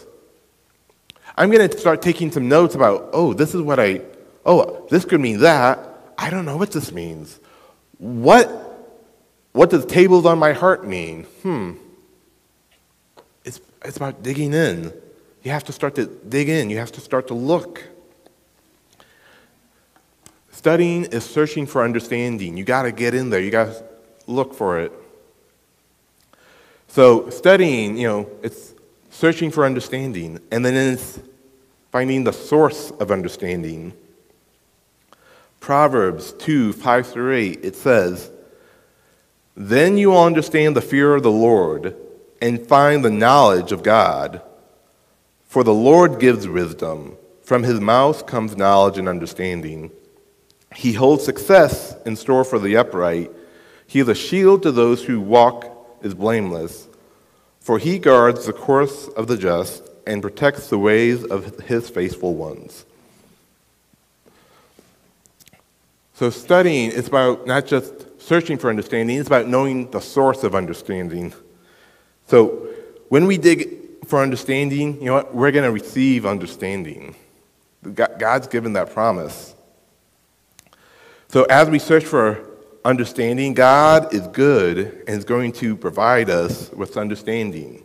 I'm 1.38 1.52
going 1.52 1.68
to 1.68 1.78
start 1.78 2.02
taking 2.02 2.32
some 2.32 2.48
notes 2.48 2.74
about, 2.74 3.10
oh, 3.12 3.32
this 3.32 3.54
is 3.54 3.62
what 3.62 3.78
I, 3.78 4.00
oh, 4.44 4.84
this 4.90 5.04
could 5.04 5.20
mean 5.20 5.38
that. 5.38 5.78
I 6.18 6.30
don't 6.30 6.44
know 6.44 6.56
what 6.56 6.72
this 6.72 6.90
means. 6.90 7.38
What, 7.98 8.48
what 9.52 9.70
does 9.70 9.86
tables 9.86 10.26
on 10.26 10.40
my 10.40 10.52
heart 10.52 10.84
mean? 10.84 11.22
Hmm. 11.42 11.74
It's, 13.44 13.60
it's 13.84 13.96
about 13.96 14.24
digging 14.24 14.52
in. 14.52 14.92
You 15.44 15.52
have 15.52 15.62
to 15.64 15.72
start 15.72 15.94
to 15.94 16.06
dig 16.06 16.48
in, 16.48 16.70
you 16.70 16.78
have 16.78 16.90
to 16.92 17.00
start 17.00 17.28
to 17.28 17.34
look. 17.34 17.84
Studying 20.50 21.04
is 21.04 21.24
searching 21.24 21.66
for 21.66 21.84
understanding. 21.84 22.56
You 22.56 22.64
got 22.64 22.82
to 22.82 22.90
get 22.90 23.14
in 23.14 23.30
there, 23.30 23.38
you 23.38 23.52
got 23.52 23.66
to 23.66 23.84
look 24.26 24.54
for 24.54 24.80
it. 24.80 24.92
So, 26.88 27.30
studying, 27.30 27.96
you 27.96 28.08
know, 28.08 28.30
it's 28.42 28.74
searching 29.10 29.52
for 29.52 29.64
understanding, 29.64 30.40
and 30.50 30.64
then 30.64 30.74
it's 30.74 31.20
finding 31.98 32.22
the 32.22 32.32
source 32.32 32.92
of 33.00 33.10
understanding. 33.10 33.92
Proverbs 35.58 36.32
2 36.34 36.72
5 36.72 37.06
through 37.08 37.34
8, 37.34 37.64
it 37.64 37.74
says, 37.74 38.30
Then 39.56 39.98
you 39.98 40.10
will 40.10 40.22
understand 40.22 40.76
the 40.76 40.80
fear 40.80 41.16
of 41.16 41.24
the 41.24 41.32
Lord 41.32 41.96
and 42.40 42.64
find 42.64 43.04
the 43.04 43.10
knowledge 43.10 43.72
of 43.72 43.82
God. 43.82 44.42
For 45.48 45.64
the 45.64 45.74
Lord 45.74 46.20
gives 46.20 46.46
wisdom, 46.46 47.16
from 47.42 47.64
his 47.64 47.80
mouth 47.80 48.26
comes 48.26 48.56
knowledge 48.56 48.96
and 48.96 49.08
understanding. 49.08 49.90
He 50.76 50.92
holds 50.92 51.24
success 51.24 51.96
in 52.06 52.14
store 52.14 52.44
for 52.44 52.60
the 52.60 52.76
upright. 52.76 53.32
He 53.88 53.98
is 53.98 54.06
a 54.06 54.14
shield 54.14 54.62
to 54.62 54.70
those 54.70 55.02
who 55.02 55.20
walk 55.20 55.98
is 56.02 56.14
blameless. 56.14 56.86
For 57.58 57.80
he 57.80 57.98
guards 57.98 58.46
the 58.46 58.52
course 58.52 59.08
of 59.08 59.26
the 59.26 59.36
just 59.36 59.82
and 60.08 60.20
protects 60.20 60.68
the 60.68 60.78
ways 60.78 61.24
of 61.24 61.60
his 61.60 61.88
faithful 61.88 62.34
ones. 62.34 62.84
So, 66.14 66.30
studying 66.30 66.90
is 66.90 67.06
about 67.06 67.46
not 67.46 67.66
just 67.66 68.20
searching 68.20 68.58
for 68.58 68.70
understanding, 68.70 69.18
it's 69.18 69.28
about 69.28 69.46
knowing 69.46 69.90
the 69.92 70.00
source 70.00 70.42
of 70.42 70.54
understanding. 70.56 71.32
So, 72.26 72.68
when 73.08 73.26
we 73.26 73.38
dig 73.38 74.04
for 74.06 74.20
understanding, 74.20 74.98
you 74.98 75.06
know 75.06 75.14
what? 75.14 75.34
We're 75.34 75.52
going 75.52 75.64
to 75.64 75.70
receive 75.70 76.26
understanding. 76.26 77.14
God's 77.94 78.48
given 78.48 78.72
that 78.72 78.90
promise. 78.92 79.54
So 81.28 81.44
as 81.44 81.68
we 81.68 81.78
search 81.78 82.04
for 82.04 82.44
understanding, 82.84 83.54
God 83.54 84.14
is 84.14 84.26
good 84.28 85.04
and 85.06 85.18
is 85.18 85.24
going 85.24 85.52
to 85.52 85.76
provide 85.76 86.30
us 86.30 86.70
with 86.72 86.96
understanding. 86.96 87.82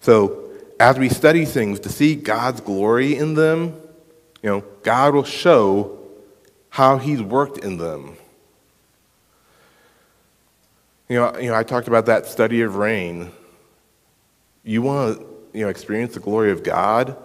So 0.00 0.47
as 0.80 0.98
we 0.98 1.08
study 1.08 1.44
things 1.44 1.80
to 1.80 1.88
see 1.88 2.14
God's 2.14 2.60
glory 2.60 3.16
in 3.16 3.34
them, 3.34 3.80
you 4.42 4.50
know, 4.50 4.64
God 4.82 5.14
will 5.14 5.24
show 5.24 5.98
how 6.70 6.98
he's 6.98 7.20
worked 7.20 7.58
in 7.58 7.78
them. 7.78 8.16
You 11.08 11.16
know, 11.16 11.38
you 11.38 11.48
know, 11.48 11.54
I 11.54 11.62
talked 11.62 11.88
about 11.88 12.06
that 12.06 12.26
study 12.26 12.60
of 12.60 12.76
rain. 12.76 13.32
You 14.62 14.82
want 14.82 15.18
to, 15.18 15.26
you 15.52 15.64
know, 15.64 15.68
experience 15.68 16.14
the 16.14 16.20
glory 16.20 16.52
of 16.52 16.62
God? 16.62 17.16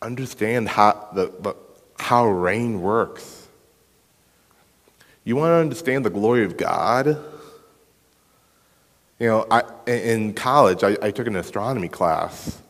Understand 0.00 0.68
how, 0.68 1.08
the, 1.14 1.26
the, 1.40 1.54
how 1.98 2.26
rain 2.26 2.80
works. 2.80 3.46
You 5.24 5.36
want 5.36 5.50
to 5.50 5.56
understand 5.56 6.04
the 6.04 6.10
glory 6.10 6.44
of 6.44 6.56
God? 6.56 7.18
You 9.18 9.28
know, 9.28 9.46
I, 9.50 9.62
in 9.86 10.34
college, 10.34 10.84
I, 10.84 10.96
I 11.00 11.10
took 11.10 11.26
an 11.26 11.36
astronomy 11.36 11.88
class. 11.88 12.60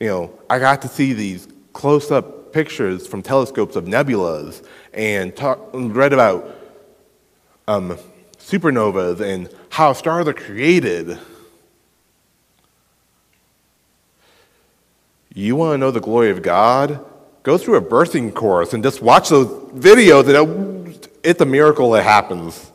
You 0.00 0.08
know, 0.08 0.38
I 0.50 0.58
got 0.58 0.82
to 0.82 0.88
see 0.88 1.12
these 1.12 1.46
close 1.72 2.10
up 2.10 2.52
pictures 2.52 3.06
from 3.06 3.22
telescopes 3.22 3.76
of 3.76 3.84
nebulas 3.84 4.64
and 4.92 5.34
talk, 5.34 5.60
read 5.72 6.12
about 6.12 6.58
um, 7.68 7.96
supernovas 8.36 9.20
and 9.20 9.48
how 9.70 9.92
stars 9.92 10.26
are 10.26 10.34
created. 10.34 11.18
You 15.32 15.54
want 15.54 15.74
to 15.74 15.78
know 15.78 15.92
the 15.92 16.00
glory 16.00 16.30
of 16.30 16.42
God? 16.42 17.04
Go 17.44 17.56
through 17.56 17.76
a 17.76 17.80
birthing 17.80 18.34
course 18.34 18.74
and 18.74 18.82
just 18.82 19.00
watch 19.00 19.28
those 19.28 19.46
videos, 19.72 20.28
and 20.28 21.08
it's 21.22 21.40
a 21.40 21.46
miracle 21.46 21.92
that 21.92 22.02
happens. 22.02 22.71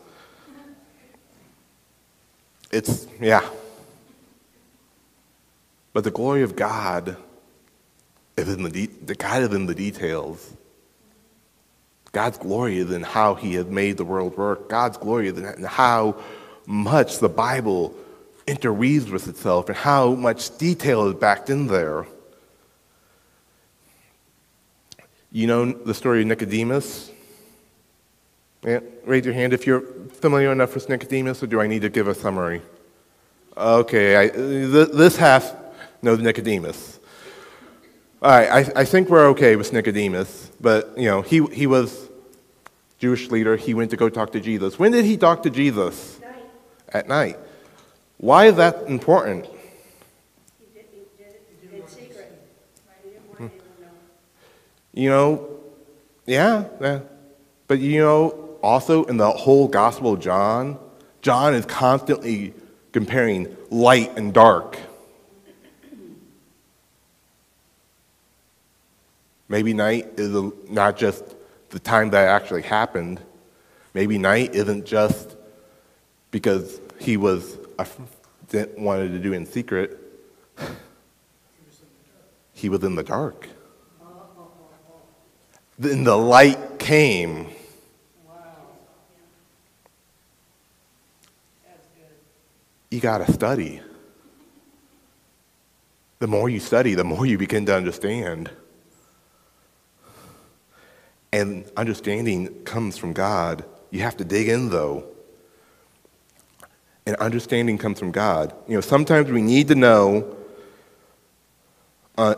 It's, 2.71 3.07
yeah. 3.19 3.47
But 5.93 6.03
the 6.03 6.11
glory 6.11 6.43
of 6.43 6.55
God 6.55 7.17
is 8.35 8.49
in 8.49 8.63
the, 8.63 8.69
de- 8.69 9.05
the 9.05 9.15
God 9.15 9.43
is 9.43 9.53
in 9.53 9.65
the 9.65 9.75
details. 9.75 10.53
God's 12.11 12.37
glory 12.37 12.77
is 12.77 12.91
in 12.91 13.03
how 13.03 13.35
He 13.35 13.55
has 13.55 13.65
made 13.67 13.97
the 13.97 14.05
world 14.05 14.37
work. 14.37 14.69
God's 14.69 14.97
glory 14.97 15.27
is 15.27 15.37
in 15.37 15.63
how 15.63 16.17
much 16.65 17.19
the 17.19 17.29
Bible 17.29 17.95
interweaves 18.45 19.09
with 19.09 19.27
itself 19.27 19.69
and 19.69 19.77
how 19.77 20.13
much 20.13 20.57
detail 20.57 21.07
is 21.07 21.15
backed 21.15 21.49
in 21.49 21.67
there. 21.67 22.05
You 25.31 25.47
know 25.47 25.71
the 25.71 25.93
story 25.93 26.21
of 26.21 26.27
Nicodemus? 26.27 27.11
Yeah, 28.67 28.81
raise 29.05 29.23
your 29.23 29.33
hand 29.33 29.53
if 29.53 29.65
you're 29.65 29.79
familiar 30.19 30.51
enough 30.51 30.75
with 30.75 30.89
Nicodemus, 30.89 31.41
or 31.41 31.47
do 31.47 31.61
I 31.61 31.67
need 31.67 31.83
to 31.83 31.89
give 31.89 32.09
a 32.09 32.13
summary? 32.13 32.61
Okay, 33.55 34.19
I, 34.19 34.27
th- 34.27 34.89
this 34.89 35.15
half 35.15 35.55
knows 36.01 36.19
Nicodemus. 36.19 36.99
All 38.21 38.29
right, 38.29 38.49
I, 38.49 38.81
I 38.81 38.83
think 38.83 39.07
we're 39.07 39.27
okay 39.27 39.55
with 39.55 39.71
Nicodemus, 39.71 40.51
but 40.59 40.93
you 40.97 41.05
know 41.05 41.21
he 41.21 41.45
he 41.45 41.65
was 41.65 42.09
Jewish 42.99 43.31
leader. 43.31 43.55
He 43.55 43.73
went 43.73 43.89
to 43.91 43.95
go 43.95 44.09
talk 44.09 44.33
to 44.33 44.41
Jesus. 44.41 44.77
When 44.77 44.91
did 44.91 45.05
he 45.05 45.15
talk 45.15 45.43
to 45.43 45.49
Jesus? 45.49 46.19
Night, 46.19 46.35
At 46.89 47.07
night. 47.07 47.39
Why 48.17 48.47
is 48.47 48.57
that 48.57 48.83
important? 48.87 49.45
he 49.45 50.65
did, 50.73 50.85
he 50.91 51.23
did 51.23 51.73
it 51.73 51.83
in 51.83 51.87
secret. 51.87 52.41
He 53.01 53.11
didn't 53.11 53.27
want 53.29 53.37
hmm. 53.37 53.43
anyone 53.45 53.59
to 53.77 53.81
know. 53.81 53.91
You 54.93 55.09
know, 55.09 55.49
yeah, 56.25 56.65
yeah. 56.81 56.99
But 57.69 57.79
you 57.79 57.99
know, 57.99 58.46
also 58.61 59.03
in 59.05 59.17
the 59.17 59.29
whole 59.29 59.67
Gospel 59.67 60.13
of 60.13 60.19
John, 60.19 60.77
John 61.21 61.53
is 61.53 61.65
constantly 61.65 62.53
comparing 62.91 63.55
light 63.69 64.17
and 64.17 64.33
dark. 64.33 64.77
Maybe 69.49 69.73
night 69.73 70.11
is 70.17 70.51
not 70.69 70.97
just 70.97 71.23
the 71.69 71.79
time 71.79 72.09
that 72.11 72.27
actually 72.27 72.63
happened. 72.63 73.21
Maybe 73.93 74.17
night 74.17 74.53
isn't 74.55 74.85
just 74.85 75.35
because 76.31 76.81
he 76.99 77.17
was 77.17 77.57
didn't 78.49 78.79
wanted 78.79 79.11
to 79.11 79.19
do 79.19 79.33
in 79.33 79.45
secret. 79.45 79.99
He 82.53 82.69
was 82.69 82.83
in 82.83 82.95
the 82.95 83.03
dark. 83.03 83.47
Then 85.77 86.03
the 86.03 86.17
light 86.17 86.79
came. 86.79 87.49
You 92.89 92.99
got 92.99 93.25
to 93.25 93.31
study. 93.31 93.81
The 96.19 96.27
more 96.27 96.49
you 96.49 96.59
study, 96.59 96.95
the 96.95 97.03
more 97.03 97.25
you 97.25 97.37
begin 97.37 97.65
to 97.65 97.75
understand. 97.75 98.49
And 101.31 101.69
understanding 101.75 102.63
comes 102.63 102.97
from 102.97 103.13
God. 103.13 103.65
You 103.91 104.01
have 104.01 104.17
to 104.17 104.25
dig 104.25 104.47
in, 104.47 104.69
though. 104.69 105.05
And 107.05 107.15
understanding 107.17 107.77
comes 107.77 107.99
from 107.99 108.11
God. 108.11 108.53
You 108.67 108.75
know, 108.75 108.81
sometimes 108.81 109.29
we 109.29 109.41
need 109.41 109.67
to 109.67 109.75
know, 109.75 110.35
uh, 112.17 112.35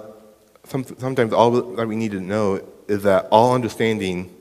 some, 0.66 0.84
sometimes 0.98 1.32
all 1.32 1.52
that 1.52 1.88
we 1.88 1.96
need 1.96 2.12
to 2.12 2.20
know 2.20 2.62
is 2.88 3.04
that 3.04 3.28
all 3.32 3.54
understanding 3.54 4.36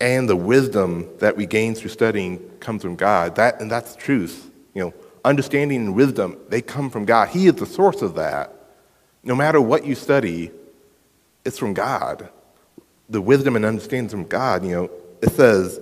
and 0.00 0.28
the 0.28 0.36
wisdom 0.36 1.08
that 1.18 1.36
we 1.36 1.44
gain 1.44 1.74
through 1.74 1.90
studying 1.90 2.38
comes 2.60 2.82
from 2.82 2.96
God. 2.96 3.34
That, 3.36 3.60
and 3.60 3.70
that's 3.70 3.96
truth. 3.96 4.50
You 4.74 4.84
know, 4.84 4.94
understanding 5.28 5.80
and 5.80 5.94
wisdom, 5.94 6.38
they 6.48 6.62
come 6.62 6.88
from 6.88 7.04
God. 7.04 7.28
He 7.28 7.46
is 7.46 7.54
the 7.54 7.66
source 7.66 8.00
of 8.00 8.14
that. 8.14 8.54
No 9.22 9.34
matter 9.34 9.60
what 9.60 9.84
you 9.84 9.94
study, 9.94 10.50
it's 11.44 11.58
from 11.58 11.74
God. 11.74 12.30
The 13.10 13.20
wisdom 13.20 13.54
and 13.54 13.64
understanding 13.64 14.08
from 14.08 14.24
God, 14.24 14.64
you 14.64 14.72
know, 14.72 14.90
it 15.20 15.30
says, 15.30 15.80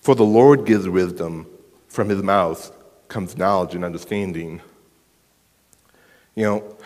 For 0.00 0.14
the 0.14 0.24
Lord 0.24 0.64
gives 0.64 0.88
wisdom, 0.88 1.46
from 1.88 2.08
his 2.08 2.22
mouth 2.22 2.72
comes 3.08 3.36
knowledge 3.36 3.74
and 3.74 3.84
understanding. 3.84 4.60
You 6.34 6.44
know, 6.44 6.76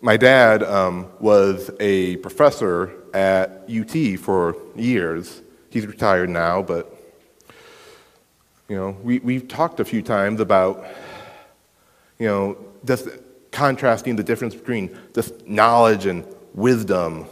my 0.00 0.16
dad 0.16 0.62
um, 0.62 1.08
was 1.18 1.70
a 1.80 2.16
professor 2.16 2.92
at 3.12 3.68
UT 3.68 4.20
for 4.20 4.56
years. 4.76 5.42
He's 5.70 5.86
retired 5.86 6.30
now, 6.30 6.62
but 6.62 6.94
you 8.68 8.76
know, 8.76 8.90
we, 9.02 9.18
we've 9.20 9.48
talked 9.48 9.80
a 9.80 9.84
few 9.84 10.02
times 10.02 10.40
about, 10.40 10.84
you 12.18 12.26
know, 12.26 12.58
just 12.84 13.08
contrasting 13.50 14.16
the 14.16 14.22
difference 14.22 14.54
between 14.54 14.96
just 15.14 15.46
knowledge 15.46 16.06
and 16.06 16.26
wisdom, 16.54 17.26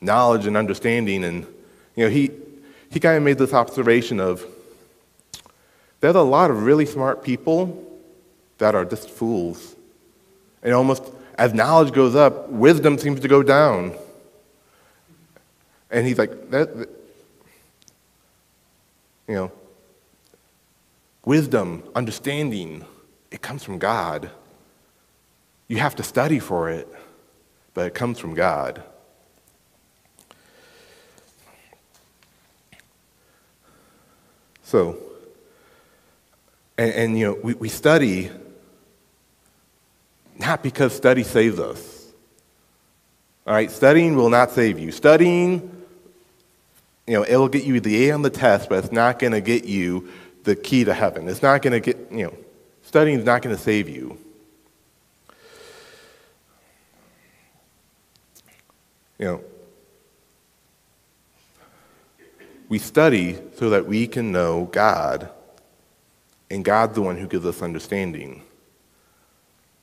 knowledge 0.00 0.46
and 0.46 0.56
understanding. 0.56 1.24
And, 1.24 1.46
you 1.94 2.04
know, 2.04 2.10
he, 2.10 2.30
he 2.90 3.00
kind 3.00 3.16
of 3.16 3.22
made 3.22 3.38
this 3.38 3.52
observation 3.52 4.20
of 4.20 4.44
there's 6.00 6.14
a 6.14 6.22
lot 6.22 6.50
of 6.50 6.64
really 6.64 6.86
smart 6.86 7.22
people 7.22 7.84
that 8.58 8.74
are 8.74 8.84
just 8.84 9.10
fools. 9.10 9.74
And 10.62 10.72
almost 10.72 11.04
as 11.36 11.54
knowledge 11.54 11.92
goes 11.92 12.14
up, 12.14 12.48
wisdom 12.48 12.98
seems 12.98 13.20
to 13.20 13.28
go 13.28 13.42
down. 13.42 13.94
And 15.90 16.06
he's 16.06 16.18
like, 16.18 16.50
that, 16.50 16.76
that 16.76 16.88
you 19.28 19.34
know, 19.34 19.52
wisdom, 21.24 21.82
understanding, 21.94 22.84
it 23.30 23.42
comes 23.42 23.62
from 23.62 23.78
God. 23.78 24.30
You 25.66 25.78
have 25.78 25.96
to 25.96 26.02
study 26.02 26.38
for 26.38 26.70
it, 26.70 26.88
but 27.74 27.86
it 27.86 27.94
comes 27.94 28.18
from 28.18 28.34
God. 28.34 28.82
So, 34.62 34.98
and, 36.76 36.92
and 36.92 37.18
you 37.18 37.26
know, 37.26 37.38
we, 37.42 37.54
we 37.54 37.68
study 37.68 38.30
not 40.38 40.62
because 40.62 40.94
study 40.94 41.22
saves 41.22 41.58
us. 41.58 42.12
All 43.46 43.54
right, 43.54 43.70
studying 43.70 44.14
will 44.14 44.30
not 44.30 44.50
save 44.50 44.78
you. 44.78 44.92
Studying, 44.92 45.84
you 47.06 47.14
know, 47.14 47.24
it'll 47.24 47.48
get 47.48 47.64
you 47.64 47.80
the 47.80 48.08
A 48.08 48.12
on 48.12 48.22
the 48.22 48.30
test, 48.30 48.68
but 48.68 48.84
it's 48.84 48.92
not 48.92 49.18
going 49.18 49.32
to 49.32 49.40
get 49.40 49.64
you 49.64 50.10
the 50.44 50.54
key 50.54 50.84
to 50.84 50.94
heaven. 50.94 51.28
It's 51.28 51.42
not 51.42 51.62
going 51.62 51.72
to 51.72 51.80
get, 51.80 52.12
you 52.12 52.24
know, 52.24 52.34
studying 52.88 53.18
is 53.18 53.24
not 53.26 53.42
going 53.42 53.54
to 53.54 53.60
save 53.60 53.86
you. 53.86 54.16
You 59.18 59.26
know, 59.26 59.44
we 62.70 62.78
study 62.78 63.36
so 63.56 63.68
that 63.70 63.86
we 63.86 64.06
can 64.06 64.32
know 64.32 64.64
God. 64.72 65.30
and 66.50 66.64
God's 66.64 66.94
the 66.94 67.02
one 67.02 67.16
who 67.16 67.26
gives 67.26 67.44
us 67.46 67.62
understanding. 67.62 68.42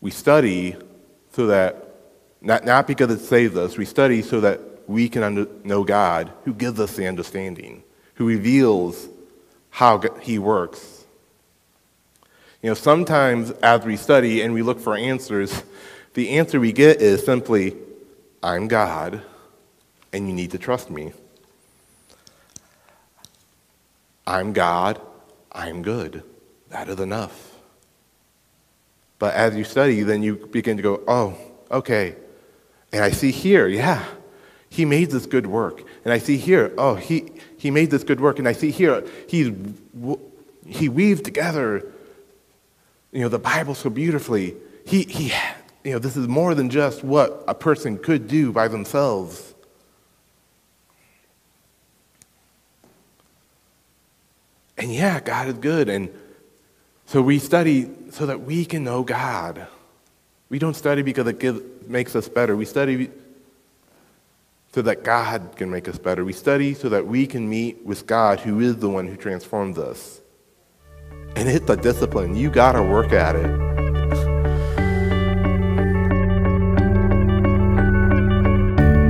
We 0.02 0.12
study 0.12 0.76
so 1.34 1.48
that, 1.48 1.96
not, 2.42 2.66
not 2.66 2.88
because 2.88 3.12
it 3.12 3.20
saves 3.20 3.56
us, 3.56 3.78
we 3.78 3.86
study 3.86 4.22
so 4.22 4.40
that 4.42 4.60
we 4.88 5.10
can 5.10 5.24
under, 5.24 5.48
know 5.64 5.84
God 5.84 6.32
who 6.44 6.54
gives 6.54 6.80
us 6.80 6.96
the 6.96 7.08
understanding, 7.08 7.84
who 8.16 8.26
reveals 8.26 9.08
how 9.70 10.02
He 10.22 10.40
works. 10.40 10.95
You 12.66 12.72
know, 12.72 12.74
sometimes 12.74 13.52
as 13.62 13.86
we 13.86 13.96
study 13.96 14.42
and 14.42 14.52
we 14.52 14.64
look 14.64 14.80
for 14.80 14.96
answers, 14.98 15.62
the 16.16 16.32
answer 16.32 16.60
we 16.60 16.72
get 16.72 17.00
is 17.00 17.24
simply, 17.24 17.76
I'm 18.42 18.68
God, 18.68 19.22
and 20.12 20.28
you 20.28 20.34
need 20.34 20.50
to 20.50 20.58
trust 20.58 20.90
me. 20.90 21.14
I'm 24.26 24.52
God, 24.52 25.00
I'm 25.52 25.84
good. 25.84 26.24
That 26.70 26.90
is 26.90 27.00
enough. 27.00 27.54
But 29.20 29.36
as 29.36 29.56
you 29.56 29.64
study, 29.64 30.02
then 30.02 30.24
you 30.24 30.48
begin 30.48 30.76
to 30.78 30.82
go, 30.82 31.04
oh, 31.08 31.38
okay. 31.70 32.16
And 32.92 33.04
I 33.04 33.12
see 33.12 33.30
here, 33.30 33.68
yeah, 33.68 34.04
he 34.70 34.86
made 34.86 35.12
this 35.12 35.28
good 35.28 35.46
work. 35.46 35.84
And 36.04 36.12
I 36.12 36.18
see 36.18 36.38
here, 36.38 36.74
oh, 36.80 36.96
he, 36.96 37.32
he 37.60 37.70
made 37.70 37.92
this 37.92 38.04
good 38.04 38.20
work. 38.20 38.40
And 38.40 38.48
I 38.48 38.54
see 38.54 38.72
here, 38.72 39.08
he's, 39.30 39.52
he 40.66 40.90
weaved 40.90 41.26
together, 41.26 41.92
you 43.16 43.22
know, 43.22 43.30
the 43.30 43.40
Bible 43.40 43.74
so 43.74 43.90
beautifully. 43.90 44.58
He, 44.86 45.04
he, 45.04 45.32
you 45.86 45.94
know, 45.94 46.00
this 46.00 46.18
is 46.18 46.28
more 46.28 46.54
than 46.54 46.70
just 46.70 47.02
what 47.02 47.46
a 47.48 47.56
person 47.56 47.98
could 47.98 48.28
do 48.28 48.52
by 48.52 48.68
themselves. 48.68 49.54
And 54.78 54.94
yeah, 54.94 55.22
God 55.22 55.48
is 55.48 55.54
good. 55.54 55.88
And 55.88 56.14
so 57.06 57.22
we 57.22 57.40
study 57.40 57.90
so 58.12 58.26
that 58.26 58.42
we 58.42 58.66
can 58.66 58.84
know 58.84 59.02
God. 59.02 59.66
We 60.50 60.60
don't 60.60 60.76
study 60.76 61.02
because 61.02 61.26
it 61.28 61.40
gives, 61.40 61.62
makes 61.88 62.18
us 62.18 62.28
better. 62.28 62.58
We 62.58 62.66
study 62.66 63.12
so 64.74 64.82
that 64.82 65.06
God 65.06 65.54
can 65.56 65.72
make 65.72 65.88
us 65.88 65.98
better. 65.98 66.26
We 66.26 66.34
study 66.34 66.74
so 66.74 66.90
that 66.90 67.08
we 67.08 67.28
can 67.28 67.48
meet 67.48 67.86
with 67.86 68.08
God, 68.08 68.42
who 68.42 68.60
is 68.60 68.76
the 68.76 68.90
one 68.90 69.08
who 69.08 69.16
transforms 69.16 69.78
us. 69.78 70.20
And 71.36 71.50
it's 71.50 71.70
a 71.70 71.76
discipline. 71.76 72.36
You 72.36 72.50
got 72.50 72.74
to 72.74 72.82
work 72.82 73.12
at 73.12 73.36
it. 73.36 73.75